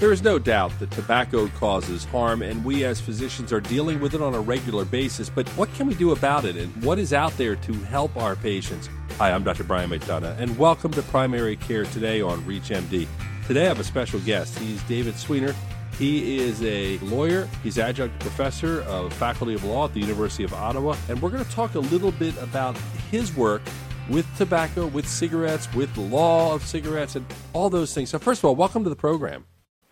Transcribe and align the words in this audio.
There 0.00 0.12
is 0.12 0.22
no 0.22 0.38
doubt 0.38 0.72
that 0.78 0.90
tobacco 0.92 1.48
causes 1.48 2.06
harm, 2.06 2.40
and 2.40 2.64
we 2.64 2.86
as 2.86 2.98
physicians 2.98 3.52
are 3.52 3.60
dealing 3.60 4.00
with 4.00 4.14
it 4.14 4.22
on 4.22 4.34
a 4.34 4.40
regular 4.40 4.86
basis. 4.86 5.28
But 5.28 5.46
what 5.50 5.70
can 5.74 5.86
we 5.86 5.92
do 5.92 6.12
about 6.12 6.46
it, 6.46 6.56
and 6.56 6.82
what 6.82 6.98
is 6.98 7.12
out 7.12 7.36
there 7.36 7.54
to 7.56 7.72
help 7.74 8.16
our 8.16 8.34
patients? 8.34 8.88
Hi, 9.18 9.30
I'm 9.30 9.44
Dr. 9.44 9.62
Brian 9.62 9.90
McDonough, 9.90 10.38
and 10.38 10.56
welcome 10.56 10.90
to 10.92 11.02
Primary 11.02 11.54
Care 11.54 11.84
Today 11.84 12.22
on 12.22 12.40
ReachMD. 12.44 13.06
Today 13.46 13.64
I 13.66 13.68
have 13.68 13.78
a 13.78 13.84
special 13.84 14.20
guest. 14.20 14.58
He's 14.58 14.82
David 14.84 15.16
Sweanor. 15.16 15.54
He 15.98 16.38
is 16.38 16.62
a 16.62 16.96
lawyer. 17.00 17.46
He's 17.62 17.78
adjunct 17.78 18.18
professor 18.20 18.80
of 18.84 19.12
Faculty 19.12 19.52
of 19.52 19.64
Law 19.64 19.84
at 19.84 19.92
the 19.92 20.00
University 20.00 20.44
of 20.44 20.54
Ottawa, 20.54 20.96
and 21.10 21.20
we're 21.20 21.28
going 21.28 21.44
to 21.44 21.50
talk 21.50 21.74
a 21.74 21.78
little 21.78 22.12
bit 22.12 22.34
about 22.38 22.74
his 23.10 23.36
work 23.36 23.60
with 24.08 24.26
tobacco, 24.38 24.86
with 24.86 25.06
cigarettes, 25.06 25.70
with 25.74 25.92
the 25.94 26.00
law 26.00 26.54
of 26.54 26.62
cigarettes, 26.62 27.16
and 27.16 27.26
all 27.52 27.68
those 27.68 27.92
things. 27.92 28.08
So, 28.08 28.18
first 28.18 28.40
of 28.40 28.46
all, 28.46 28.56
welcome 28.56 28.82
to 28.84 28.88
the 28.88 28.96
program. 28.96 29.44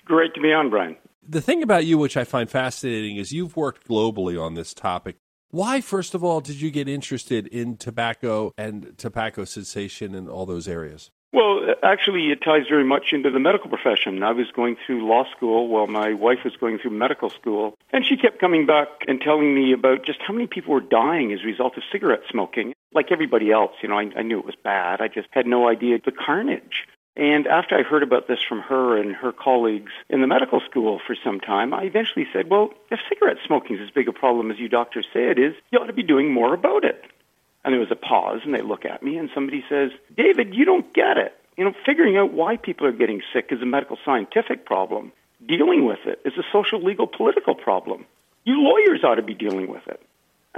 Great 0.08 0.34
to 0.34 0.40
be 0.40 0.52
on, 0.52 0.70
Brian. 0.70 0.96
The 1.28 1.42
thing 1.42 1.62
about 1.62 1.84
you, 1.84 1.98
which 1.98 2.16
I 2.16 2.24
find 2.24 2.50
fascinating, 2.50 3.18
is 3.18 3.30
you've 3.30 3.56
worked 3.56 3.86
globally 3.86 4.42
on 4.42 4.54
this 4.54 4.72
topic. 4.72 5.16
Why, 5.50 5.82
first 5.82 6.14
of 6.14 6.24
all, 6.24 6.40
did 6.40 6.60
you 6.60 6.70
get 6.70 6.88
interested 6.88 7.46
in 7.46 7.76
tobacco 7.76 8.52
and 8.56 8.96
tobacco 8.96 9.44
cessation 9.44 10.14
and 10.14 10.28
all 10.28 10.46
those 10.46 10.66
areas? 10.66 11.10
Well, 11.32 11.74
actually, 11.82 12.30
it 12.30 12.40
ties 12.42 12.62
very 12.70 12.84
much 12.84 13.12
into 13.12 13.30
the 13.30 13.38
medical 13.38 13.68
profession. 13.68 14.22
I 14.22 14.32
was 14.32 14.50
going 14.50 14.76
through 14.86 15.06
law 15.06 15.24
school 15.36 15.68
while 15.68 15.86
my 15.86 16.14
wife 16.14 16.38
was 16.42 16.56
going 16.56 16.78
through 16.78 16.92
medical 16.92 17.28
school, 17.28 17.74
and 17.92 18.02
she 18.04 18.16
kept 18.16 18.40
coming 18.40 18.64
back 18.64 18.88
and 19.06 19.20
telling 19.20 19.54
me 19.54 19.72
about 19.72 20.06
just 20.06 20.20
how 20.26 20.32
many 20.32 20.46
people 20.46 20.72
were 20.72 20.80
dying 20.80 21.32
as 21.34 21.40
a 21.42 21.46
result 21.46 21.76
of 21.76 21.82
cigarette 21.92 22.22
smoking. 22.30 22.72
Like 22.94 23.12
everybody 23.12 23.52
else, 23.52 23.72
you 23.82 23.90
know, 23.90 23.98
I, 23.98 24.10
I 24.16 24.22
knew 24.22 24.38
it 24.38 24.46
was 24.46 24.56
bad. 24.64 25.02
I 25.02 25.08
just 25.08 25.28
had 25.32 25.46
no 25.46 25.68
idea 25.68 25.98
the 26.02 26.12
carnage. 26.12 26.86
And 27.18 27.48
after 27.48 27.76
I 27.76 27.82
heard 27.82 28.04
about 28.04 28.28
this 28.28 28.38
from 28.48 28.60
her 28.60 28.96
and 28.96 29.12
her 29.16 29.32
colleagues 29.32 29.90
in 30.08 30.20
the 30.20 30.28
medical 30.28 30.60
school 30.60 31.00
for 31.04 31.16
some 31.24 31.40
time, 31.40 31.74
I 31.74 31.82
eventually 31.82 32.28
said, 32.32 32.48
well, 32.48 32.70
if 32.92 33.00
cigarette 33.08 33.38
smoking 33.44 33.76
is 33.76 33.82
as 33.82 33.90
big 33.90 34.06
a 34.06 34.12
problem 34.12 34.52
as 34.52 34.58
you 34.60 34.68
doctors 34.68 35.06
say 35.12 35.28
it 35.28 35.38
is, 35.38 35.52
you 35.72 35.80
ought 35.80 35.88
to 35.88 35.92
be 35.92 36.04
doing 36.04 36.32
more 36.32 36.54
about 36.54 36.84
it. 36.84 37.04
And 37.64 37.74
there 37.74 37.80
was 37.80 37.90
a 37.90 37.96
pause, 37.96 38.42
and 38.44 38.54
they 38.54 38.62
look 38.62 38.84
at 38.84 39.02
me, 39.02 39.18
and 39.18 39.30
somebody 39.34 39.64
says, 39.68 39.90
David, 40.16 40.54
you 40.54 40.64
don't 40.64 40.94
get 40.94 41.18
it. 41.18 41.34
You 41.56 41.64
know, 41.64 41.74
figuring 41.84 42.16
out 42.16 42.32
why 42.32 42.56
people 42.56 42.86
are 42.86 42.92
getting 42.92 43.20
sick 43.32 43.48
is 43.50 43.60
a 43.60 43.66
medical 43.66 43.98
scientific 44.04 44.64
problem. 44.64 45.10
Dealing 45.44 45.84
with 45.84 46.06
it 46.06 46.20
is 46.24 46.34
a 46.38 46.44
social, 46.52 46.80
legal, 46.80 47.08
political 47.08 47.56
problem. 47.56 48.06
You 48.44 48.62
lawyers 48.62 49.02
ought 49.02 49.16
to 49.16 49.22
be 49.22 49.34
dealing 49.34 49.66
with 49.66 49.86
it. 49.88 50.00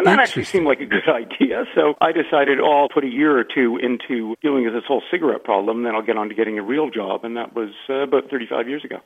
And 0.07 0.19
that 0.19 0.23
actually 0.23 0.45
seemed 0.45 0.67
like 0.67 0.81
a 0.81 0.87
good 0.87 1.09
idea. 1.09 1.65
So 1.75 1.95
I 2.01 2.13
decided, 2.13 2.59
oh, 2.61 2.83
I'll 2.83 2.89
put 2.89 3.05
a 3.05 3.09
year 3.09 3.39
or 3.39 3.45
two 3.45 3.79
into 3.83 4.35
dealing 4.43 4.65
with 4.65 4.75
this 4.75 4.85
whole 4.87 5.03
cigarette 5.11 5.45
problem, 5.45 5.83
then 5.83 5.95
I'll 5.95 6.05
get 6.05 6.17
on 6.17 6.29
to 6.29 6.35
getting 6.35 6.59
a 6.59 6.63
real 6.63 6.91
job. 6.91 7.25
And 7.25 7.37
that 7.37 7.55
was 7.55 7.71
uh, 7.89 8.03
about 8.03 8.31
35 8.31 8.69
years 8.69 8.85
ago. 8.85 8.97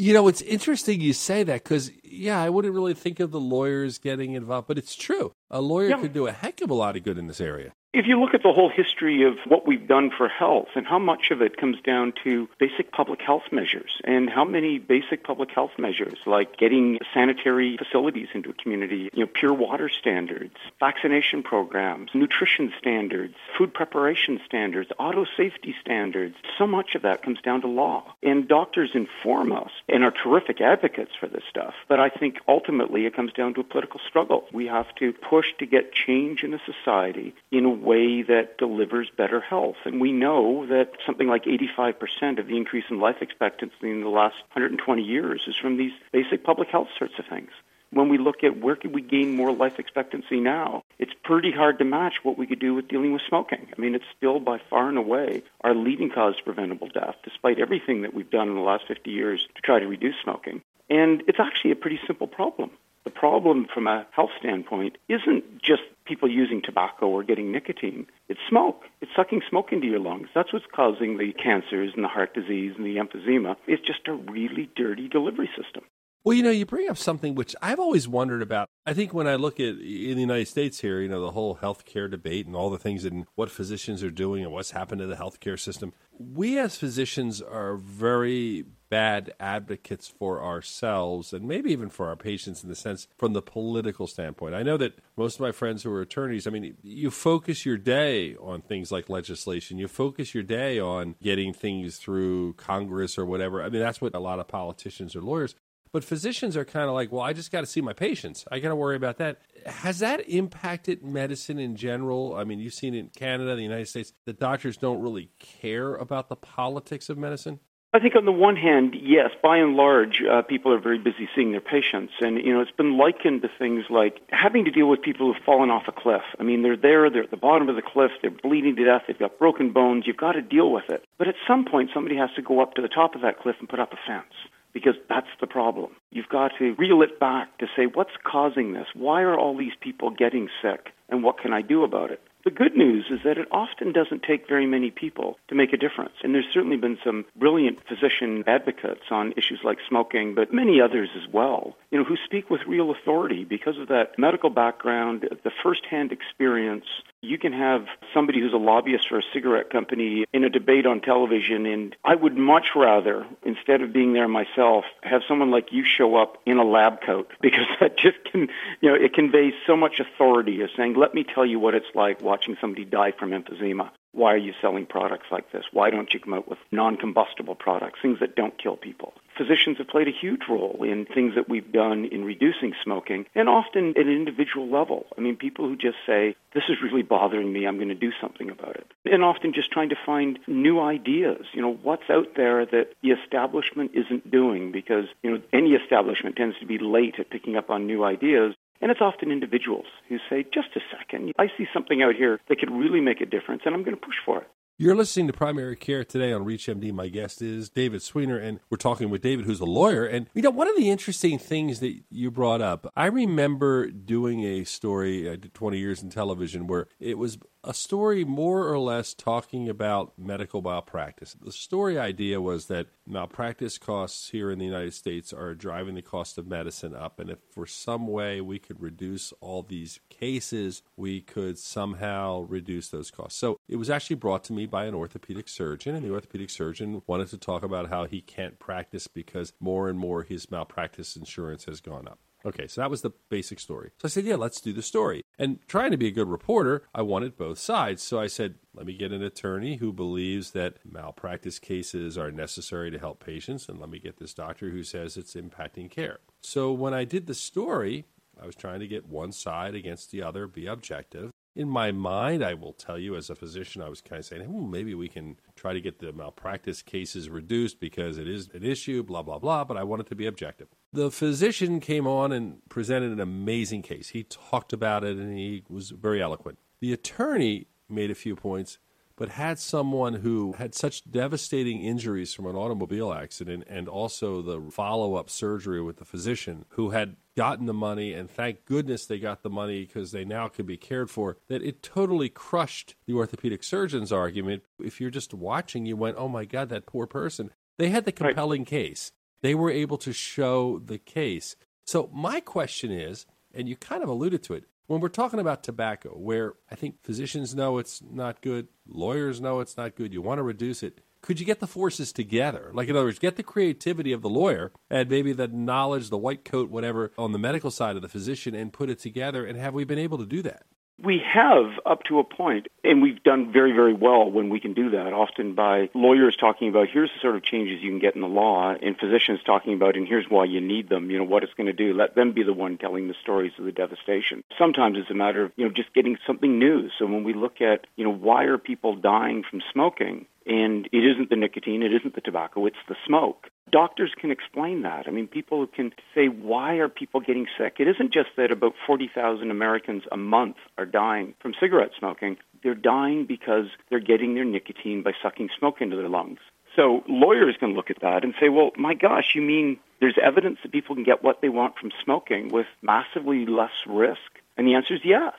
You 0.00 0.14
know, 0.14 0.28
it's 0.28 0.42
interesting 0.42 1.00
you 1.00 1.12
say 1.12 1.42
that 1.42 1.64
because, 1.64 1.90
yeah, 2.04 2.40
I 2.40 2.50
wouldn't 2.50 2.72
really 2.72 2.94
think 2.94 3.18
of 3.18 3.32
the 3.32 3.40
lawyers 3.40 3.98
getting 3.98 4.34
involved, 4.34 4.68
but 4.68 4.78
it's 4.78 4.94
true. 4.94 5.32
A 5.50 5.60
lawyer 5.60 5.88
yeah. 5.88 6.00
could 6.00 6.12
do 6.12 6.28
a 6.28 6.32
heck 6.32 6.60
of 6.60 6.70
a 6.70 6.74
lot 6.74 6.96
of 6.96 7.02
good 7.02 7.18
in 7.18 7.26
this 7.26 7.40
area. 7.40 7.72
If 7.94 8.06
you 8.06 8.20
look 8.20 8.34
at 8.34 8.42
the 8.42 8.52
whole 8.52 8.68
history 8.68 9.22
of 9.22 9.38
what 9.46 9.66
we've 9.66 9.88
done 9.88 10.10
for 10.10 10.28
health 10.28 10.68
and 10.74 10.86
how 10.86 10.98
much 10.98 11.30
of 11.30 11.40
it 11.40 11.56
comes 11.56 11.80
down 11.80 12.12
to 12.22 12.46
basic 12.58 12.92
public 12.92 13.22
health 13.22 13.44
measures 13.50 14.02
and 14.04 14.28
how 14.28 14.44
many 14.44 14.78
basic 14.78 15.24
public 15.24 15.50
health 15.50 15.70
measures 15.78 16.18
like 16.26 16.58
getting 16.58 16.98
sanitary 17.14 17.78
facilities 17.78 18.28
into 18.34 18.50
a 18.50 18.52
community, 18.52 19.08
you 19.14 19.24
know, 19.24 19.30
pure 19.32 19.54
water 19.54 19.88
standards, 19.88 20.54
vaccination 20.78 21.42
programs, 21.42 22.10
nutrition 22.12 22.74
standards, 22.78 23.34
food 23.56 23.72
preparation 23.72 24.38
standards, 24.44 24.90
auto 24.98 25.24
safety 25.34 25.74
standards, 25.80 26.34
so 26.58 26.66
much 26.66 26.94
of 26.94 27.00
that 27.00 27.22
comes 27.22 27.40
down 27.40 27.62
to 27.62 27.68
law. 27.68 28.04
And 28.22 28.46
doctors 28.46 28.90
inform 28.92 29.50
us 29.50 29.70
and 29.88 30.04
are 30.04 30.12
terrific 30.12 30.60
advocates 30.60 31.12
for 31.18 31.26
this 31.26 31.44
stuff. 31.48 31.72
But 31.88 32.00
I 32.00 32.10
think 32.10 32.36
ultimately 32.46 33.06
it 33.06 33.16
comes 33.16 33.32
down 33.32 33.54
to 33.54 33.60
a 33.60 33.64
political 33.64 34.00
struggle. 34.06 34.44
We 34.52 34.66
have 34.66 34.94
to 34.96 35.14
push 35.14 35.46
to 35.60 35.64
get 35.64 35.94
change 35.94 36.44
in 36.44 36.52
a 36.52 36.60
society 36.66 37.34
in 37.50 37.64
a 37.64 37.77
way 37.82 38.22
that 38.22 38.58
delivers 38.58 39.10
better 39.16 39.40
health. 39.40 39.76
And 39.84 40.00
we 40.00 40.12
know 40.12 40.66
that 40.66 40.92
something 41.06 41.28
like 41.28 41.44
85% 41.44 42.38
of 42.38 42.46
the 42.46 42.56
increase 42.56 42.84
in 42.90 43.00
life 43.00 43.16
expectancy 43.20 43.90
in 43.90 44.02
the 44.02 44.08
last 44.08 44.36
120 44.52 45.02
years 45.02 45.42
is 45.46 45.56
from 45.56 45.76
these 45.76 45.92
basic 46.12 46.44
public 46.44 46.68
health 46.68 46.88
sorts 46.98 47.14
of 47.18 47.26
things. 47.26 47.50
When 47.90 48.10
we 48.10 48.18
look 48.18 48.44
at 48.44 48.60
where 48.60 48.76
could 48.76 48.94
we 48.94 49.00
gain 49.00 49.34
more 49.34 49.50
life 49.50 49.78
expectancy 49.78 50.40
now, 50.40 50.82
it's 50.98 51.14
pretty 51.24 51.50
hard 51.50 51.78
to 51.78 51.84
match 51.84 52.16
what 52.22 52.36
we 52.36 52.46
could 52.46 52.58
do 52.58 52.74
with 52.74 52.88
dealing 52.88 53.12
with 53.12 53.22
smoking. 53.26 53.66
I 53.76 53.80
mean, 53.80 53.94
it's 53.94 54.04
still 54.16 54.40
by 54.40 54.60
far 54.68 54.90
and 54.90 54.98
away 54.98 55.42
our 55.62 55.74
leading 55.74 56.10
cause 56.10 56.34
of 56.38 56.44
preventable 56.44 56.88
death, 56.88 57.16
despite 57.24 57.58
everything 57.58 58.02
that 58.02 58.12
we've 58.12 58.30
done 58.30 58.48
in 58.48 58.56
the 58.56 58.60
last 58.60 58.86
50 58.88 59.10
years 59.10 59.46
to 59.54 59.62
try 59.62 59.78
to 59.78 59.86
reduce 59.86 60.16
smoking. 60.22 60.62
And 60.90 61.22
it's 61.28 61.40
actually 61.40 61.70
a 61.70 61.76
pretty 61.76 62.00
simple 62.06 62.26
problem. 62.26 62.70
The 63.08 63.14
problem 63.18 63.66
from 63.72 63.86
a 63.86 64.06
health 64.10 64.32
standpoint 64.38 64.98
isn't 65.08 65.62
just 65.62 65.80
people 66.04 66.30
using 66.30 66.60
tobacco 66.60 67.06
or 67.06 67.24
getting 67.24 67.50
nicotine. 67.50 68.06
It's 68.28 68.38
smoke. 68.46 68.82
It's 69.00 69.10
sucking 69.16 69.40
smoke 69.48 69.72
into 69.72 69.86
your 69.86 69.98
lungs. 69.98 70.28
That's 70.34 70.52
what's 70.52 70.66
causing 70.70 71.16
the 71.16 71.32
cancers 71.32 71.92
and 71.94 72.04
the 72.04 72.08
heart 72.08 72.34
disease 72.34 72.74
and 72.76 72.84
the 72.84 72.96
emphysema. 72.96 73.56
It's 73.66 73.80
just 73.80 74.06
a 74.08 74.12
really 74.12 74.68
dirty 74.76 75.08
delivery 75.08 75.48
system. 75.56 75.84
Well, 76.22 76.36
you 76.36 76.42
know, 76.42 76.50
you 76.50 76.66
bring 76.66 76.90
up 76.90 76.98
something 76.98 77.34
which 77.34 77.56
I've 77.62 77.80
always 77.80 78.06
wondered 78.06 78.42
about. 78.42 78.68
I 78.84 78.92
think 78.92 79.14
when 79.14 79.26
I 79.26 79.36
look 79.36 79.58
at 79.58 79.76
in 79.76 80.14
the 80.14 80.20
United 80.20 80.48
States 80.48 80.80
here, 80.80 81.00
you 81.00 81.08
know, 81.08 81.22
the 81.22 81.30
whole 81.30 81.56
healthcare 81.56 82.10
debate 82.10 82.46
and 82.46 82.54
all 82.54 82.68
the 82.68 82.76
things 82.76 83.06
and 83.06 83.24
what 83.36 83.50
physicians 83.50 84.02
are 84.02 84.10
doing 84.10 84.44
and 84.44 84.52
what's 84.52 84.72
happened 84.72 84.98
to 85.00 85.06
the 85.06 85.16
healthcare 85.16 85.58
system, 85.58 85.94
we 86.18 86.58
as 86.58 86.76
physicians 86.76 87.40
are 87.40 87.76
very 87.76 88.66
bad 88.90 89.32
advocates 89.38 90.08
for 90.08 90.42
ourselves 90.42 91.32
and 91.32 91.46
maybe 91.46 91.70
even 91.70 91.88
for 91.88 92.08
our 92.08 92.16
patients 92.16 92.62
in 92.62 92.68
the 92.68 92.74
sense 92.74 93.06
from 93.16 93.32
the 93.32 93.42
political 93.42 94.06
standpoint. 94.06 94.54
I 94.54 94.62
know 94.62 94.76
that 94.76 94.98
most 95.16 95.36
of 95.36 95.40
my 95.40 95.52
friends 95.52 95.82
who 95.82 95.92
are 95.92 96.00
attorneys, 96.00 96.46
I 96.46 96.50
mean, 96.50 96.76
you 96.82 97.10
focus 97.10 97.66
your 97.66 97.76
day 97.76 98.36
on 98.36 98.62
things 98.62 98.90
like 98.90 99.08
legislation, 99.08 99.78
you 99.78 99.88
focus 99.88 100.34
your 100.34 100.42
day 100.42 100.78
on 100.78 101.16
getting 101.22 101.52
things 101.52 101.98
through 101.98 102.54
Congress 102.54 103.18
or 103.18 103.26
whatever. 103.26 103.62
I 103.62 103.68
mean, 103.68 103.80
that's 103.80 104.00
what 104.00 104.14
a 104.14 104.20
lot 104.20 104.38
of 104.38 104.48
politicians 104.48 105.14
or 105.14 105.20
lawyers. 105.20 105.54
But 105.90 106.04
physicians 106.04 106.56
are 106.56 106.64
kind 106.66 106.88
of 106.88 106.94
like, 106.94 107.10
well, 107.10 107.22
I 107.22 107.32
just 107.32 107.50
got 107.50 107.60
to 107.60 107.66
see 107.66 107.80
my 107.80 107.94
patients. 107.94 108.44
I 108.52 108.58
got 108.58 108.68
to 108.68 108.76
worry 108.76 108.96
about 108.96 109.18
that. 109.18 109.40
Has 109.64 110.00
that 110.00 110.28
impacted 110.28 111.02
medicine 111.02 111.58
in 111.58 111.76
general? 111.76 112.34
I 112.36 112.44
mean, 112.44 112.58
you've 112.58 112.74
seen 112.74 112.94
in 112.94 113.08
Canada, 113.08 113.56
the 113.56 113.62
United 113.62 113.88
States, 113.88 114.12
the 114.26 114.34
doctors 114.34 114.76
don't 114.76 115.00
really 115.00 115.30
care 115.38 115.94
about 115.94 116.28
the 116.28 116.36
politics 116.36 117.08
of 117.08 117.16
medicine. 117.16 117.60
I 117.94 118.00
think 118.00 118.16
on 118.16 118.26
the 118.26 118.32
one 118.32 118.56
hand, 118.56 118.94
yes, 119.00 119.30
by 119.42 119.56
and 119.56 119.74
large, 119.74 120.20
uh, 120.22 120.42
people 120.42 120.74
are 120.74 120.78
very 120.78 120.98
busy 120.98 121.26
seeing 121.34 121.52
their 121.52 121.62
patients. 121.62 122.12
And, 122.20 122.36
you 122.36 122.52
know, 122.52 122.60
it's 122.60 122.70
been 122.70 122.98
likened 122.98 123.40
to 123.42 123.48
things 123.58 123.86
like 123.88 124.20
having 124.28 124.66
to 124.66 124.70
deal 124.70 124.90
with 124.90 125.00
people 125.00 125.32
who've 125.32 125.42
fallen 125.42 125.70
off 125.70 125.84
a 125.88 125.92
cliff. 125.92 126.20
I 126.38 126.42
mean, 126.42 126.62
they're 126.62 126.76
there, 126.76 127.08
they're 127.08 127.22
at 127.22 127.30
the 127.30 127.38
bottom 127.38 127.70
of 127.70 127.76
the 127.76 127.82
cliff, 127.82 128.10
they're 128.20 128.30
bleeding 128.30 128.76
to 128.76 128.84
death, 128.84 129.04
they've 129.06 129.18
got 129.18 129.38
broken 129.38 129.72
bones, 129.72 130.06
you've 130.06 130.18
got 130.18 130.32
to 130.32 130.42
deal 130.42 130.70
with 130.70 130.90
it. 130.90 131.02
But 131.16 131.28
at 131.28 131.34
some 131.46 131.64
point, 131.64 131.90
somebody 131.94 132.16
has 132.16 132.28
to 132.36 132.42
go 132.42 132.60
up 132.60 132.74
to 132.74 132.82
the 132.82 132.88
top 132.88 133.14
of 133.14 133.22
that 133.22 133.40
cliff 133.40 133.56
and 133.58 133.68
put 133.68 133.80
up 133.80 133.94
a 133.94 133.98
fence 134.06 134.34
because 134.74 134.94
that's 135.08 135.26
the 135.40 135.46
problem. 135.46 135.92
You've 136.10 136.28
got 136.28 136.52
to 136.58 136.74
reel 136.74 137.00
it 137.00 137.18
back 137.18 137.56
to 137.56 137.66
say, 137.74 137.86
what's 137.86 138.12
causing 138.22 138.74
this? 138.74 138.86
Why 138.92 139.22
are 139.22 139.38
all 139.38 139.56
these 139.56 139.72
people 139.80 140.10
getting 140.10 140.50
sick? 140.60 140.92
And 141.08 141.22
what 141.24 141.38
can 141.38 141.54
I 141.54 141.62
do 141.62 141.84
about 141.84 142.10
it? 142.10 142.20
The 142.48 142.54
good 142.54 142.78
news 142.78 143.04
is 143.10 143.20
that 143.24 143.36
it 143.36 143.46
often 143.52 143.92
doesn't 143.92 144.22
take 144.22 144.48
very 144.48 144.64
many 144.64 144.90
people 144.90 145.38
to 145.48 145.54
make 145.54 145.74
a 145.74 145.76
difference. 145.76 146.14
And 146.22 146.34
there's 146.34 146.48
certainly 146.50 146.78
been 146.78 146.96
some 147.04 147.26
brilliant 147.36 147.86
physician 147.86 148.42
advocates 148.46 149.02
on 149.10 149.34
issues 149.36 149.60
like 149.62 149.76
smoking, 149.86 150.34
but 150.34 150.50
many 150.50 150.80
others 150.80 151.10
as 151.14 151.30
well, 151.30 151.76
you 151.90 151.98
know, 151.98 152.04
who 152.04 152.16
speak 152.24 152.48
with 152.48 152.62
real 152.66 152.90
authority 152.90 153.44
because 153.44 153.76
of 153.76 153.88
that 153.88 154.18
medical 154.18 154.48
background, 154.48 155.28
the 155.44 155.50
firsthand 155.62 156.10
experience, 156.10 156.86
you 157.20 157.38
can 157.38 157.52
have 157.52 157.86
somebody 158.14 158.40
who's 158.40 158.52
a 158.52 158.58
lobbyist 158.58 159.08
for 159.08 159.18
a 159.18 159.22
cigarette 159.32 159.70
company 159.70 160.24
in 160.32 160.44
a 160.44 160.50
debate 160.50 160.86
on 160.86 161.00
television, 161.00 161.66
and 161.66 161.96
I 162.04 162.14
would 162.14 162.36
much 162.36 162.70
rather, 162.76 163.26
instead 163.42 163.82
of 163.82 163.92
being 163.92 164.12
there 164.12 164.28
myself, 164.28 164.84
have 165.02 165.22
someone 165.26 165.50
like 165.50 165.72
you 165.72 165.84
show 165.84 166.16
up 166.16 166.38
in 166.46 166.58
a 166.58 166.64
lab 166.64 167.00
coat 167.00 167.30
because 167.40 167.66
that 167.80 167.98
just 167.98 168.22
can, 168.30 168.48
you 168.80 168.90
know, 168.90 168.94
it 168.94 169.14
conveys 169.14 169.54
so 169.66 169.76
much 169.76 170.00
authority 170.00 170.62
as 170.62 170.70
saying, 170.76 170.94
let 170.94 171.14
me 171.14 171.24
tell 171.24 171.44
you 171.44 171.58
what 171.58 171.74
it's 171.74 171.94
like 171.94 172.22
watching 172.22 172.56
somebody 172.60 172.84
die 172.84 173.12
from 173.12 173.30
emphysema. 173.30 173.90
Why 174.12 174.32
are 174.32 174.38
you 174.38 174.54
selling 174.60 174.86
products 174.86 175.26
like 175.30 175.52
this? 175.52 175.64
Why 175.72 175.90
don't 175.90 176.12
you 176.12 176.20
come 176.20 176.34
out 176.34 176.48
with 176.48 176.58
non 176.72 176.96
combustible 176.96 177.54
products, 177.54 178.00
things 178.00 178.20
that 178.20 178.36
don't 178.36 178.56
kill 178.60 178.76
people? 178.76 179.12
Physicians 179.36 179.78
have 179.78 179.88
played 179.88 180.08
a 180.08 180.18
huge 180.18 180.42
role 180.48 180.82
in 180.82 181.04
things 181.04 181.34
that 181.36 181.48
we've 181.48 181.70
done 181.70 182.06
in 182.06 182.24
reducing 182.24 182.74
smoking, 182.82 183.26
and 183.34 183.48
often 183.48 183.90
at 183.90 184.06
an 184.06 184.08
individual 184.08 184.68
level. 184.68 185.06
I 185.16 185.20
mean, 185.20 185.36
people 185.36 185.68
who 185.68 185.76
just 185.76 185.98
say, 186.06 186.34
This 186.54 186.64
is 186.68 186.82
really 186.82 187.02
bothering 187.02 187.52
me, 187.52 187.66
I'm 187.66 187.76
going 187.76 187.88
to 187.88 187.94
do 187.94 188.12
something 188.20 188.50
about 188.50 188.76
it. 188.76 188.90
And 189.04 189.22
often 189.22 189.52
just 189.52 189.70
trying 189.70 189.90
to 189.90 189.96
find 190.06 190.38
new 190.46 190.80
ideas. 190.80 191.46
You 191.52 191.62
know, 191.62 191.74
what's 191.74 192.10
out 192.10 192.34
there 192.34 192.66
that 192.66 192.94
the 193.02 193.10
establishment 193.10 193.92
isn't 193.94 194.30
doing? 194.30 194.72
Because, 194.72 195.06
you 195.22 195.30
know, 195.30 195.42
any 195.52 195.74
establishment 195.74 196.36
tends 196.36 196.58
to 196.58 196.66
be 196.66 196.78
late 196.78 197.16
at 197.18 197.30
picking 197.30 197.56
up 197.56 197.70
on 197.70 197.86
new 197.86 198.02
ideas. 198.04 198.54
And 198.80 198.90
it's 198.90 199.00
often 199.00 199.32
individuals 199.32 199.86
who 200.08 200.18
say, 200.30 200.44
just 200.54 200.68
a 200.76 200.80
second, 200.96 201.32
I 201.38 201.46
see 201.58 201.66
something 201.74 202.02
out 202.02 202.14
here 202.14 202.40
that 202.48 202.60
could 202.60 202.70
really 202.70 203.00
make 203.00 203.20
a 203.20 203.26
difference, 203.26 203.62
and 203.64 203.74
I'm 203.74 203.82
going 203.82 203.96
to 203.96 204.00
push 204.00 204.14
for 204.24 204.42
it. 204.42 204.48
You're 204.80 204.94
listening 204.94 205.26
to 205.26 205.32
Primary 205.32 205.74
Care 205.74 206.04
today 206.04 206.32
on 206.32 206.44
ReachMD. 206.44 206.92
My 206.92 207.08
guest 207.08 207.42
is 207.42 207.68
David 207.68 208.00
Sweanor, 208.00 208.40
and 208.40 208.60
we're 208.70 208.76
talking 208.76 209.10
with 209.10 209.22
David, 209.22 209.44
who's 209.44 209.58
a 209.58 209.64
lawyer. 209.64 210.04
And 210.04 210.28
you 210.34 210.42
know, 210.42 210.50
one 210.50 210.68
of 210.68 210.76
the 210.76 210.88
interesting 210.88 211.36
things 211.36 211.80
that 211.80 212.00
you 212.10 212.30
brought 212.30 212.62
up, 212.62 212.86
I 212.96 213.06
remember 213.06 213.90
doing 213.90 214.44
a 214.44 214.62
story. 214.62 215.28
Uh, 215.28 215.32
I 215.32 215.36
did 215.36 215.52
20 215.52 215.78
years 215.78 216.00
in 216.00 216.10
television 216.10 216.68
where 216.68 216.86
it 217.00 217.18
was 217.18 217.38
a 217.64 217.74
story 217.74 218.24
more 218.24 218.68
or 218.68 218.78
less 218.78 219.14
talking 219.14 219.68
about 219.68 220.12
medical 220.16 220.62
malpractice. 220.62 221.34
The 221.34 221.50
story 221.50 221.98
idea 221.98 222.40
was 222.40 222.66
that 222.66 222.86
malpractice 223.04 223.78
costs 223.78 224.30
here 224.30 224.50
in 224.50 224.60
the 224.60 224.64
United 224.64 224.94
States 224.94 225.32
are 225.32 225.54
driving 225.54 225.96
the 225.96 226.02
cost 226.02 226.38
of 226.38 226.46
medicine 226.46 226.94
up, 226.94 227.18
and 227.18 227.30
if 227.30 227.38
for 227.50 227.66
some 227.66 228.06
way 228.06 228.40
we 228.40 228.58
could 228.60 228.80
reduce 228.80 229.32
all 229.40 229.62
these 229.62 229.98
cases, 230.08 230.82
we 230.96 231.20
could 231.20 231.58
somehow 231.58 232.42
reduce 232.42 232.88
those 232.88 233.10
costs. 233.10 233.38
So 233.38 233.58
it 233.68 233.76
was 233.76 233.90
actually 233.90 234.16
brought 234.16 234.44
to 234.44 234.52
me 234.52 234.67
by 234.70 234.84
an 234.84 234.94
orthopedic 234.94 235.48
surgeon, 235.48 235.94
and 235.94 236.04
the 236.04 236.12
orthopedic 236.12 236.50
surgeon 236.50 237.02
wanted 237.06 237.28
to 237.28 237.38
talk 237.38 237.62
about 237.62 237.88
how 237.88 238.04
he 238.04 238.20
can't 238.20 238.58
practice 238.58 239.06
because 239.06 239.52
more 239.60 239.88
and 239.88 239.98
more 239.98 240.22
his 240.22 240.50
malpractice 240.50 241.16
insurance 241.16 241.64
has 241.64 241.80
gone 241.80 242.06
up. 242.06 242.18
Okay, 242.46 242.68
so 242.68 242.80
that 242.80 242.90
was 242.90 243.02
the 243.02 243.10
basic 243.28 243.58
story. 243.58 243.90
So 243.98 244.06
I 244.06 244.08
said, 244.08 244.24
yeah, 244.24 244.36
let's 244.36 244.60
do 244.60 244.72
the 244.72 244.80
story. 244.80 245.22
And 245.40 245.58
trying 245.66 245.90
to 245.90 245.96
be 245.96 246.06
a 246.06 246.12
good 246.12 246.28
reporter, 246.28 246.84
I 246.94 247.02
wanted 247.02 247.36
both 247.36 247.58
sides. 247.58 248.00
So 248.02 248.20
I 248.20 248.28
said, 248.28 248.54
let 248.72 248.86
me 248.86 248.96
get 248.96 249.10
an 249.10 249.24
attorney 249.24 249.76
who 249.76 249.92
believes 249.92 250.52
that 250.52 250.78
malpractice 250.88 251.58
cases 251.58 252.16
are 252.16 252.30
necessary 252.30 252.92
to 252.92 252.98
help 252.98 253.24
patients, 253.24 253.68
and 253.68 253.80
let 253.80 253.90
me 253.90 253.98
get 253.98 254.18
this 254.18 254.34
doctor 254.34 254.70
who 254.70 254.84
says 254.84 255.16
it's 255.16 255.34
impacting 255.34 255.90
care. 255.90 256.20
So 256.40 256.72
when 256.72 256.94
I 256.94 257.04
did 257.04 257.26
the 257.26 257.34
story, 257.34 258.04
I 258.40 258.46
was 258.46 258.54
trying 258.54 258.78
to 258.80 258.86
get 258.86 259.08
one 259.08 259.32
side 259.32 259.74
against 259.74 260.12
the 260.12 260.22
other, 260.22 260.46
be 260.46 260.66
objective 260.66 261.32
in 261.58 261.68
my 261.68 261.90
mind, 261.90 262.44
I 262.44 262.54
will 262.54 262.72
tell 262.72 262.96
you 262.96 263.16
as 263.16 263.30
a 263.30 263.34
physician, 263.34 263.82
I 263.82 263.88
was 263.88 264.00
kind 264.00 264.20
of 264.20 264.24
saying, 264.24 264.44
hmm, 264.44 264.70
maybe 264.70 264.94
we 264.94 265.08
can 265.08 265.40
try 265.56 265.72
to 265.72 265.80
get 265.80 265.98
the 265.98 266.12
malpractice 266.12 266.82
cases 266.82 267.28
reduced 267.28 267.80
because 267.80 268.16
it 268.16 268.28
is 268.28 268.48
an 268.54 268.62
issue, 268.62 269.02
blah, 269.02 269.22
blah, 269.22 269.40
blah, 269.40 269.64
but 269.64 269.76
I 269.76 269.82
wanted 269.82 270.06
to 270.06 270.14
be 270.14 270.26
objective. 270.26 270.68
The 270.92 271.10
physician 271.10 271.80
came 271.80 272.06
on 272.06 272.30
and 272.30 272.60
presented 272.68 273.10
an 273.10 273.18
amazing 273.18 273.82
case. 273.82 274.10
He 274.10 274.22
talked 274.22 274.72
about 274.72 275.02
it 275.02 275.16
and 275.16 275.36
he 275.36 275.64
was 275.68 275.90
very 275.90 276.22
eloquent. 276.22 276.58
The 276.80 276.92
attorney 276.92 277.66
made 277.88 278.12
a 278.12 278.14
few 278.14 278.36
points 278.36 278.78
but 279.18 279.30
had 279.30 279.58
someone 279.58 280.14
who 280.14 280.52
had 280.52 280.74
such 280.76 281.10
devastating 281.10 281.82
injuries 281.82 282.32
from 282.32 282.46
an 282.46 282.54
automobile 282.54 283.12
accident 283.12 283.64
and 283.68 283.88
also 283.88 284.40
the 284.40 284.70
follow 284.70 285.16
up 285.16 285.28
surgery 285.28 285.82
with 285.82 285.96
the 285.96 286.04
physician 286.04 286.64
who 286.70 286.90
had 286.90 287.16
gotten 287.36 287.66
the 287.66 287.74
money, 287.74 288.12
and 288.12 288.30
thank 288.30 288.64
goodness 288.64 289.06
they 289.06 289.18
got 289.18 289.42
the 289.42 289.50
money 289.50 289.84
because 289.84 290.12
they 290.12 290.24
now 290.24 290.46
could 290.46 290.66
be 290.66 290.76
cared 290.76 291.10
for, 291.10 291.36
that 291.48 291.62
it 291.62 291.82
totally 291.82 292.28
crushed 292.28 292.94
the 293.06 293.12
orthopedic 293.12 293.64
surgeon's 293.64 294.12
argument. 294.12 294.62
If 294.78 295.00
you're 295.00 295.10
just 295.10 295.34
watching, 295.34 295.84
you 295.84 295.96
went, 295.96 296.16
oh 296.16 296.28
my 296.28 296.44
God, 296.44 296.68
that 296.68 296.86
poor 296.86 297.06
person. 297.06 297.50
They 297.76 297.90
had 297.90 298.04
the 298.04 298.12
compelling 298.12 298.62
right. 298.62 298.68
case. 298.68 299.12
They 299.42 299.54
were 299.54 299.70
able 299.70 299.98
to 299.98 300.12
show 300.12 300.78
the 300.78 300.98
case. 300.98 301.56
So, 301.86 302.08
my 302.12 302.40
question 302.40 302.90
is, 302.92 303.26
and 303.54 303.68
you 303.68 303.76
kind 303.76 304.02
of 304.02 304.08
alluded 304.08 304.42
to 304.44 304.54
it, 304.54 304.64
when 304.88 305.00
we're 305.00 305.08
talking 305.08 305.38
about 305.38 305.62
tobacco, 305.62 306.10
where 306.10 306.54
I 306.70 306.74
think 306.74 307.04
physicians 307.04 307.54
know 307.54 307.78
it's 307.78 308.02
not 308.02 308.40
good, 308.42 308.68
lawyers 308.86 309.40
know 309.40 309.60
it's 309.60 309.76
not 309.76 309.94
good, 309.94 310.12
you 310.12 310.20
want 310.20 310.38
to 310.38 310.42
reduce 310.42 310.82
it, 310.82 311.02
could 311.20 311.38
you 311.38 311.46
get 311.46 311.60
the 311.60 311.66
forces 311.66 312.10
together? 312.10 312.70
Like, 312.72 312.88
in 312.88 312.96
other 312.96 313.04
words, 313.04 313.18
get 313.18 313.36
the 313.36 313.42
creativity 313.42 314.12
of 314.12 314.22
the 314.22 314.30
lawyer 314.30 314.72
and 314.88 315.10
maybe 315.10 315.32
the 315.32 315.46
knowledge, 315.48 316.10
the 316.10 316.18
white 316.18 316.44
coat, 316.44 316.70
whatever, 316.70 317.12
on 317.18 317.32
the 317.32 317.38
medical 317.38 317.70
side 317.70 317.96
of 317.96 318.02
the 318.02 318.08
physician 318.08 318.54
and 318.54 318.72
put 318.72 318.88
it 318.88 318.98
together? 318.98 319.44
And 319.44 319.58
have 319.58 319.74
we 319.74 319.84
been 319.84 319.98
able 319.98 320.18
to 320.18 320.26
do 320.26 320.42
that? 320.42 320.62
We 321.02 321.22
have 321.32 321.66
up 321.86 322.02
to 322.04 322.18
a 322.18 322.24
point, 322.24 322.66
and 322.82 323.00
we've 323.00 323.22
done 323.22 323.52
very, 323.52 323.70
very 323.70 323.92
well 323.92 324.28
when 324.28 324.48
we 324.48 324.58
can 324.58 324.74
do 324.74 324.90
that, 324.90 325.12
often 325.12 325.54
by 325.54 325.90
lawyers 325.94 326.36
talking 326.36 326.68
about 326.68 326.88
here's 326.88 327.10
the 327.14 327.20
sort 327.20 327.36
of 327.36 327.44
changes 327.44 327.80
you 327.80 327.90
can 327.90 328.00
get 328.00 328.16
in 328.16 328.20
the 328.20 328.26
law, 328.26 328.74
and 328.74 328.98
physicians 328.98 329.38
talking 329.46 329.74
about, 329.74 329.96
and 329.96 330.08
here's 330.08 330.28
why 330.28 330.44
you 330.44 330.60
need 330.60 330.88
them, 330.88 331.10
you 331.10 331.18
know, 331.18 331.24
what 331.24 331.44
it's 331.44 331.54
going 331.54 331.68
to 331.68 331.72
do. 331.72 331.94
Let 331.94 332.16
them 332.16 332.32
be 332.32 332.42
the 332.42 332.52
one 332.52 332.78
telling 332.78 333.06
the 333.06 333.14
stories 333.22 333.52
of 333.58 333.64
the 333.64 333.72
devastation. 333.72 334.42
Sometimes 334.58 334.98
it's 334.98 335.10
a 335.10 335.14
matter 335.14 335.44
of, 335.44 335.52
you 335.54 335.66
know, 335.66 335.72
just 335.72 335.94
getting 335.94 336.18
something 336.26 336.58
new. 336.58 336.90
So 336.98 337.06
when 337.06 337.22
we 337.22 337.32
look 337.32 337.60
at, 337.60 337.86
you 337.94 338.04
know, 338.04 338.12
why 338.12 338.44
are 338.44 338.58
people 338.58 338.96
dying 338.96 339.44
from 339.48 339.62
smoking? 339.72 340.26
And 340.48 340.88
it 340.92 341.04
isn't 341.04 341.28
the 341.28 341.36
nicotine, 341.36 341.82
it 341.82 341.92
isn't 341.92 342.14
the 342.14 342.22
tobacco, 342.22 342.64
it's 342.64 342.76
the 342.88 342.96
smoke. 343.06 343.48
Doctors 343.70 344.12
can 344.18 344.30
explain 344.30 344.80
that. 344.80 345.06
I 345.06 345.10
mean, 345.10 345.26
people 345.26 345.66
can 345.66 345.92
say, 346.14 346.28
why 346.28 346.76
are 346.76 346.88
people 346.88 347.20
getting 347.20 347.46
sick? 347.58 347.76
It 347.78 347.86
isn't 347.86 348.14
just 348.14 348.30
that 348.38 348.50
about 348.50 348.72
40,000 348.86 349.50
Americans 349.50 350.04
a 350.10 350.16
month 350.16 350.56
are 350.78 350.86
dying 350.86 351.34
from 351.40 351.52
cigarette 351.60 351.90
smoking. 351.98 352.38
They're 352.62 352.74
dying 352.74 353.26
because 353.26 353.66
they're 353.90 354.00
getting 354.00 354.34
their 354.34 354.46
nicotine 354.46 355.02
by 355.02 355.12
sucking 355.22 355.50
smoke 355.58 355.82
into 355.82 355.96
their 355.96 356.08
lungs. 356.08 356.40
So 356.74 357.02
lawyers 357.06 357.56
can 357.60 357.74
look 357.74 357.90
at 357.90 358.00
that 358.00 358.24
and 358.24 358.32
say, 358.40 358.48
well, 358.48 358.70
my 358.78 358.94
gosh, 358.94 359.34
you 359.34 359.42
mean 359.42 359.78
there's 360.00 360.16
evidence 360.22 360.60
that 360.62 360.72
people 360.72 360.94
can 360.94 361.04
get 361.04 361.22
what 361.22 361.42
they 361.42 361.50
want 361.50 361.76
from 361.76 361.90
smoking 362.02 362.48
with 362.48 362.66
massively 362.80 363.44
less 363.44 363.72
risk? 363.86 364.40
And 364.56 364.66
the 364.66 364.76
answer 364.76 364.94
is 364.94 365.00
yes. 365.04 365.34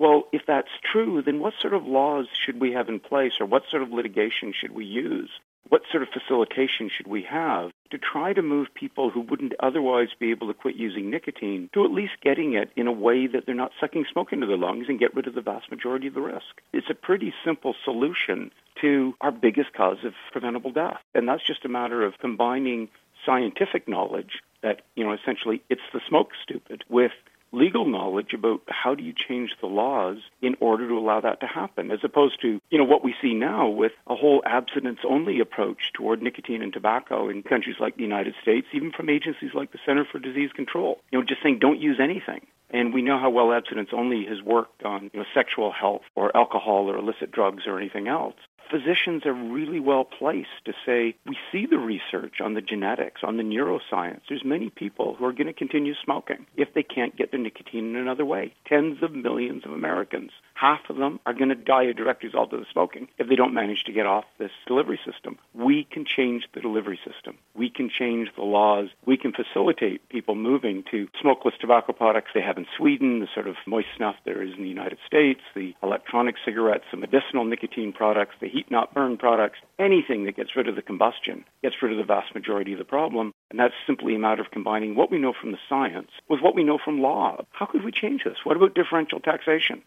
Well, 0.00 0.24
if 0.32 0.46
that's 0.46 0.70
true, 0.90 1.20
then 1.20 1.40
what 1.40 1.52
sort 1.60 1.74
of 1.74 1.86
laws 1.86 2.26
should 2.32 2.58
we 2.58 2.72
have 2.72 2.88
in 2.88 3.00
place 3.00 3.34
or 3.38 3.44
what 3.44 3.64
sort 3.70 3.82
of 3.82 3.92
litigation 3.92 4.54
should 4.58 4.72
we 4.72 4.86
use? 4.86 5.28
What 5.68 5.82
sort 5.90 6.02
of 6.02 6.08
facilitation 6.08 6.88
should 6.88 7.06
we 7.06 7.22
have 7.30 7.70
to 7.90 7.98
try 7.98 8.32
to 8.32 8.40
move 8.40 8.68
people 8.74 9.10
who 9.10 9.20
wouldn't 9.20 9.52
otherwise 9.60 10.08
be 10.18 10.30
able 10.30 10.46
to 10.46 10.54
quit 10.54 10.76
using 10.76 11.10
nicotine 11.10 11.68
to 11.74 11.84
at 11.84 11.90
least 11.90 12.14
getting 12.22 12.54
it 12.54 12.70
in 12.76 12.86
a 12.86 12.92
way 12.92 13.26
that 13.26 13.44
they're 13.44 13.54
not 13.54 13.72
sucking 13.78 14.06
smoke 14.10 14.32
into 14.32 14.46
their 14.46 14.56
lungs 14.56 14.86
and 14.88 14.98
get 14.98 15.14
rid 15.14 15.26
of 15.26 15.34
the 15.34 15.42
vast 15.42 15.70
majority 15.70 16.06
of 16.06 16.14
the 16.14 16.22
risk? 16.22 16.62
It's 16.72 16.88
a 16.88 16.94
pretty 16.94 17.34
simple 17.44 17.74
solution 17.84 18.52
to 18.80 19.14
our 19.20 19.30
biggest 19.30 19.74
cause 19.74 19.98
of 20.02 20.14
preventable 20.32 20.72
death. 20.72 21.00
And 21.14 21.28
that's 21.28 21.46
just 21.46 21.66
a 21.66 21.68
matter 21.68 22.02
of 22.06 22.18
combining 22.18 22.88
scientific 23.26 23.86
knowledge 23.86 24.40
that, 24.62 24.80
you 24.96 25.04
know, 25.04 25.12
essentially 25.12 25.62
it's 25.68 25.82
the 25.92 26.00
smoke 26.08 26.30
stupid 26.42 26.84
with 26.88 27.12
legal 27.52 27.86
knowledge 27.86 28.32
about 28.32 28.62
how 28.68 28.94
do 28.94 29.02
you 29.02 29.12
change 29.12 29.50
the 29.60 29.66
laws 29.66 30.18
in 30.40 30.56
order 30.60 30.88
to 30.88 30.98
allow 30.98 31.20
that 31.20 31.40
to 31.40 31.46
happen, 31.46 31.90
as 31.90 32.00
opposed 32.04 32.40
to, 32.42 32.60
you 32.70 32.78
know, 32.78 32.84
what 32.84 33.04
we 33.04 33.14
see 33.20 33.34
now 33.34 33.68
with 33.68 33.92
a 34.06 34.14
whole 34.14 34.42
abstinence 34.44 35.00
only 35.08 35.40
approach 35.40 35.92
toward 35.94 36.22
nicotine 36.22 36.62
and 36.62 36.72
tobacco 36.72 37.28
in 37.28 37.42
countries 37.42 37.76
like 37.80 37.96
the 37.96 38.02
United 38.02 38.34
States, 38.42 38.66
even 38.72 38.92
from 38.92 39.10
agencies 39.10 39.50
like 39.54 39.72
the 39.72 39.78
Center 39.84 40.04
for 40.10 40.18
Disease 40.18 40.50
Control. 40.54 41.00
You 41.10 41.18
know, 41.18 41.24
just 41.24 41.42
saying 41.42 41.58
don't 41.60 41.80
use 41.80 41.98
anything. 42.00 42.46
And 42.72 42.94
we 42.94 43.02
know 43.02 43.18
how 43.18 43.30
well 43.30 43.52
abstinence 43.52 43.90
only 43.92 44.26
has 44.26 44.40
worked 44.42 44.84
on 44.84 45.10
you 45.12 45.20
know, 45.20 45.26
sexual 45.34 45.72
health 45.72 46.02
or 46.14 46.36
alcohol 46.36 46.88
or 46.88 46.96
illicit 46.96 47.32
drugs 47.32 47.64
or 47.66 47.80
anything 47.80 48.06
else 48.06 48.36
physicians 48.70 49.26
are 49.26 49.32
really 49.32 49.80
well 49.80 50.04
placed 50.04 50.64
to 50.64 50.72
say 50.86 51.16
we 51.26 51.36
see 51.52 51.66
the 51.66 51.78
research 51.78 52.40
on 52.40 52.54
the 52.54 52.60
genetics, 52.60 53.22
on 53.24 53.36
the 53.36 53.42
neuroscience. 53.42 54.20
There's 54.28 54.44
many 54.44 54.70
people 54.70 55.14
who 55.14 55.24
are 55.24 55.32
going 55.32 55.46
to 55.46 55.52
continue 55.52 55.94
smoking 56.04 56.46
if 56.56 56.72
they 56.74 56.82
can't 56.82 57.16
get 57.16 57.30
their 57.30 57.40
nicotine 57.40 57.90
in 57.90 57.96
another 57.96 58.24
way. 58.24 58.54
Tens 58.66 59.02
of 59.02 59.12
millions 59.12 59.64
of 59.64 59.72
Americans. 59.72 60.30
Half 60.54 60.90
of 60.90 60.96
them 60.96 61.20
are 61.26 61.32
going 61.32 61.48
to 61.48 61.54
die 61.54 61.84
a 61.84 61.94
direct 61.94 62.22
result 62.22 62.52
of 62.52 62.60
the 62.60 62.66
smoking 62.70 63.08
if 63.18 63.28
they 63.28 63.36
don't 63.36 63.54
manage 63.54 63.84
to 63.84 63.92
get 63.92 64.06
off 64.06 64.24
this 64.38 64.50
delivery 64.66 65.00
system. 65.10 65.38
We 65.54 65.84
can 65.84 66.04
change 66.04 66.46
the 66.54 66.60
delivery 66.60 67.00
system. 67.04 67.38
We 67.54 67.70
can 67.70 67.88
change 67.88 68.28
the 68.36 68.42
laws. 68.42 68.88
We 69.06 69.16
can 69.16 69.32
facilitate 69.32 70.08
people 70.08 70.34
moving 70.34 70.84
to 70.90 71.08
smokeless 71.20 71.54
tobacco 71.60 71.92
products 71.92 72.30
they 72.34 72.42
have 72.42 72.58
in 72.58 72.66
Sweden, 72.76 73.20
the 73.20 73.28
sort 73.34 73.48
of 73.48 73.56
moist 73.66 73.88
snuff 73.96 74.16
there 74.24 74.42
is 74.42 74.54
in 74.54 74.62
the 74.62 74.68
United 74.68 74.98
States, 75.06 75.40
the 75.54 75.74
electronic 75.82 76.36
cigarettes, 76.44 76.84
the 76.90 76.96
medicinal 76.96 77.44
nicotine 77.44 77.92
products, 77.92 78.34
the 78.40 78.48
heat 78.60 78.70
not 78.70 78.94
burn 78.94 79.16
products, 79.16 79.58
anything 79.78 80.24
that 80.24 80.36
gets 80.36 80.54
rid 80.54 80.68
of 80.68 80.76
the 80.76 80.82
combustion 80.82 81.44
gets 81.62 81.76
rid 81.82 81.92
of 81.92 81.98
the 81.98 82.04
vast 82.04 82.34
majority 82.34 82.72
of 82.72 82.78
the 82.78 82.84
problem. 82.84 83.32
And 83.50 83.58
that's 83.58 83.74
simply 83.86 84.14
a 84.14 84.18
matter 84.18 84.42
of 84.42 84.50
combining 84.50 84.94
what 84.94 85.10
we 85.10 85.18
know 85.18 85.32
from 85.32 85.52
the 85.52 85.58
science 85.68 86.10
with 86.28 86.40
what 86.40 86.54
we 86.54 86.64
know 86.64 86.78
from 86.82 87.00
law. 87.00 87.44
How 87.50 87.66
could 87.66 87.84
we 87.84 87.92
change 87.92 88.24
this? 88.24 88.44
What 88.44 88.56
about 88.56 88.74
differential 88.74 89.20
taxation? 89.20 89.82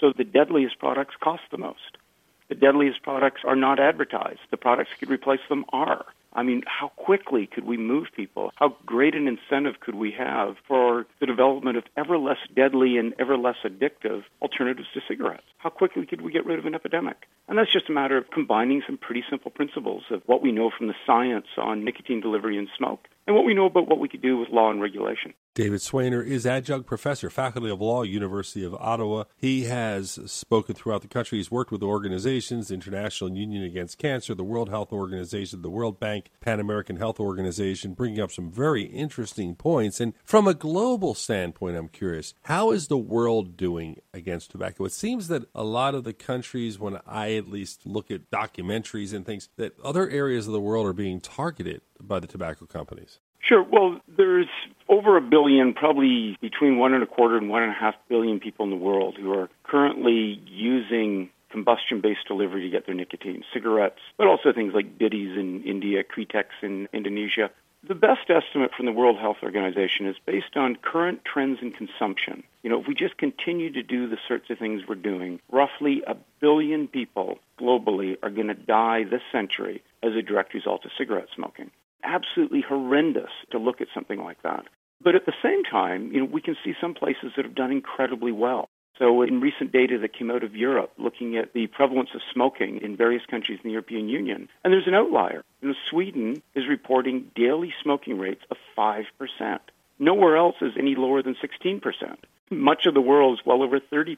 So 0.00 0.12
the 0.16 0.24
deadliest 0.24 0.78
products 0.78 1.14
cost 1.22 1.42
the 1.50 1.58
most. 1.58 1.98
The 2.48 2.54
deadliest 2.54 3.02
products 3.02 3.42
are 3.44 3.56
not 3.56 3.80
advertised. 3.80 4.40
The 4.50 4.56
products 4.56 4.90
that 4.90 5.00
could 5.00 5.10
replace 5.10 5.40
them 5.48 5.64
are. 5.72 6.04
I 6.34 6.42
mean, 6.42 6.64
how 6.66 6.88
quickly 6.88 7.46
could 7.46 7.64
we 7.64 7.76
move 7.76 8.08
people? 8.14 8.52
How 8.56 8.76
great 8.84 9.14
an 9.14 9.28
incentive 9.28 9.78
could 9.78 9.94
we 9.94 10.10
have 10.12 10.56
for 10.66 11.06
the 11.20 11.26
development 11.26 11.78
of 11.78 11.84
ever 11.96 12.18
less 12.18 12.38
deadly 12.54 12.98
and 12.98 13.14
ever 13.20 13.36
less 13.36 13.56
addictive 13.64 14.24
alternatives 14.42 14.88
to 14.94 15.00
cigarettes? 15.06 15.44
How 15.58 15.70
quickly 15.70 16.06
could 16.06 16.22
we 16.22 16.32
get 16.32 16.44
rid 16.44 16.58
of 16.58 16.66
an 16.66 16.74
epidemic? 16.74 17.28
And 17.48 17.56
that's 17.56 17.72
just 17.72 17.88
a 17.88 17.92
matter 17.92 18.16
of 18.16 18.30
combining 18.30 18.82
some 18.84 18.98
pretty 18.98 19.22
simple 19.30 19.52
principles 19.52 20.02
of 20.10 20.22
what 20.26 20.42
we 20.42 20.50
know 20.50 20.70
from 20.76 20.88
the 20.88 20.94
science 21.06 21.46
on 21.56 21.84
nicotine 21.84 22.20
delivery 22.20 22.58
and 22.58 22.68
smoke 22.76 23.06
and 23.26 23.36
what 23.36 23.44
we 23.44 23.54
know 23.54 23.66
about 23.66 23.88
what 23.88 24.00
we 24.00 24.08
could 24.08 24.22
do 24.22 24.36
with 24.36 24.48
law 24.48 24.70
and 24.70 24.82
regulation. 24.82 25.34
David 25.54 25.78
Sweanor 25.78 26.26
is 26.26 26.46
adjunct 26.46 26.84
professor, 26.84 27.30
faculty 27.30 27.70
of 27.70 27.80
law, 27.80 28.02
University 28.02 28.64
of 28.64 28.74
Ottawa. 28.74 29.22
He 29.36 29.64
has 29.64 30.18
spoken 30.26 30.74
throughout 30.74 31.02
the 31.02 31.08
country. 31.08 31.38
He's 31.38 31.48
worked 31.48 31.70
with 31.70 31.80
organizations, 31.80 32.68
the 32.68 32.74
International 32.74 33.30
Union 33.30 33.62
Against 33.62 33.96
Cancer, 33.96 34.34
the 34.34 34.42
World 34.42 34.68
Health 34.68 34.92
Organization, 34.92 35.62
the 35.62 35.70
World 35.70 36.00
Bank, 36.00 36.30
Pan 36.40 36.58
American 36.58 36.96
Health 36.96 37.20
Organization, 37.20 37.94
bringing 37.94 38.18
up 38.18 38.32
some 38.32 38.50
very 38.50 38.82
interesting 38.82 39.54
points. 39.54 40.00
And 40.00 40.14
from 40.24 40.48
a 40.48 40.54
global 40.54 41.14
standpoint, 41.14 41.76
I'm 41.76 41.86
curious, 41.86 42.34
how 42.42 42.72
is 42.72 42.88
the 42.88 42.98
world 42.98 43.56
doing 43.56 44.00
against 44.12 44.50
tobacco? 44.50 44.86
It 44.86 44.92
seems 44.92 45.28
that 45.28 45.44
a 45.54 45.62
lot 45.62 45.94
of 45.94 46.02
the 46.02 46.12
countries, 46.12 46.80
when 46.80 46.98
I 47.06 47.34
at 47.34 47.48
least 47.48 47.86
look 47.86 48.10
at 48.10 48.28
documentaries 48.28 49.14
and 49.14 49.24
things, 49.24 49.48
that 49.56 49.78
other 49.84 50.10
areas 50.10 50.48
of 50.48 50.52
the 50.52 50.60
world 50.60 50.84
are 50.88 50.92
being 50.92 51.20
targeted 51.20 51.82
by 52.00 52.18
the 52.18 52.26
tobacco 52.26 52.66
companies. 52.66 53.20
Sure. 53.46 53.62
Well, 53.62 54.00
there's 54.16 54.48
over 54.88 55.18
a 55.18 55.20
billion, 55.20 55.74
probably 55.74 56.38
between 56.40 56.78
one 56.78 56.94
and 56.94 57.02
a 57.02 57.06
quarter 57.06 57.36
and 57.36 57.50
one 57.50 57.62
and 57.62 57.72
a 57.72 57.74
half 57.74 57.94
billion 58.08 58.40
people 58.40 58.64
in 58.64 58.70
the 58.70 58.76
world 58.76 59.16
who 59.20 59.32
are 59.32 59.50
currently 59.64 60.40
using 60.46 61.28
combustion 61.50 62.00
based 62.00 62.26
delivery 62.26 62.62
to 62.62 62.70
get 62.70 62.86
their 62.86 62.94
nicotine, 62.94 63.44
cigarettes, 63.52 64.00
but 64.16 64.26
also 64.26 64.52
things 64.52 64.72
like 64.74 64.98
bidis 64.98 65.38
in 65.38 65.62
India, 65.62 66.02
Kretek 66.02 66.46
in 66.62 66.88
Indonesia. 66.92 67.50
The 67.86 67.94
best 67.94 68.30
estimate 68.30 68.70
from 68.74 68.86
the 68.86 68.92
World 68.92 69.18
Health 69.18 69.36
Organization 69.42 70.06
is 70.06 70.16
based 70.24 70.56
on 70.56 70.76
current 70.76 71.20
trends 71.22 71.58
in 71.60 71.70
consumption. 71.70 72.42
You 72.62 72.70
know, 72.70 72.80
if 72.80 72.88
we 72.88 72.94
just 72.94 73.18
continue 73.18 73.70
to 73.72 73.82
do 73.82 74.08
the 74.08 74.16
sorts 74.26 74.48
of 74.48 74.58
things 74.58 74.82
we're 74.88 74.94
doing, 74.94 75.38
roughly 75.52 76.02
a 76.06 76.16
billion 76.40 76.88
people 76.88 77.38
globally 77.60 78.16
are 78.22 78.30
going 78.30 78.46
to 78.46 78.54
die 78.54 79.04
this 79.04 79.20
century 79.30 79.82
as 80.02 80.14
a 80.14 80.22
direct 80.22 80.54
result 80.54 80.86
of 80.86 80.92
cigarette 80.96 81.28
smoking 81.36 81.70
absolutely 82.04 82.60
horrendous 82.60 83.30
to 83.50 83.58
look 83.58 83.80
at 83.80 83.88
something 83.94 84.22
like 84.22 84.42
that. 84.42 84.64
But 85.02 85.14
at 85.14 85.26
the 85.26 85.34
same 85.42 85.64
time, 85.64 86.12
you 86.12 86.20
know, 86.20 86.26
we 86.26 86.40
can 86.40 86.56
see 86.64 86.74
some 86.80 86.94
places 86.94 87.32
that 87.36 87.44
have 87.44 87.54
done 87.54 87.72
incredibly 87.72 88.32
well. 88.32 88.68
So 88.98 89.22
in 89.22 89.40
recent 89.40 89.72
data 89.72 89.98
that 89.98 90.16
came 90.16 90.30
out 90.30 90.44
of 90.44 90.54
Europe 90.54 90.92
looking 90.98 91.36
at 91.36 91.52
the 91.52 91.66
prevalence 91.66 92.10
of 92.14 92.20
smoking 92.32 92.80
in 92.80 92.96
various 92.96 93.26
countries 93.26 93.58
in 93.62 93.68
the 93.68 93.72
European 93.72 94.08
Union, 94.08 94.48
and 94.62 94.72
there's 94.72 94.86
an 94.86 94.94
outlier. 94.94 95.44
You 95.60 95.68
know, 95.68 95.74
Sweden 95.90 96.42
is 96.54 96.68
reporting 96.68 97.30
daily 97.34 97.74
smoking 97.82 98.18
rates 98.18 98.44
of 98.50 98.56
5%. 98.78 99.04
Nowhere 99.98 100.36
else 100.36 100.56
is 100.60 100.72
any 100.78 100.94
lower 100.94 101.22
than 101.22 101.34
16%. 101.34 102.16
Much 102.50 102.86
of 102.86 102.94
the 102.94 103.00
world 103.00 103.38
is 103.38 103.46
well 103.46 103.62
over 103.62 103.80
30%. 103.80 104.16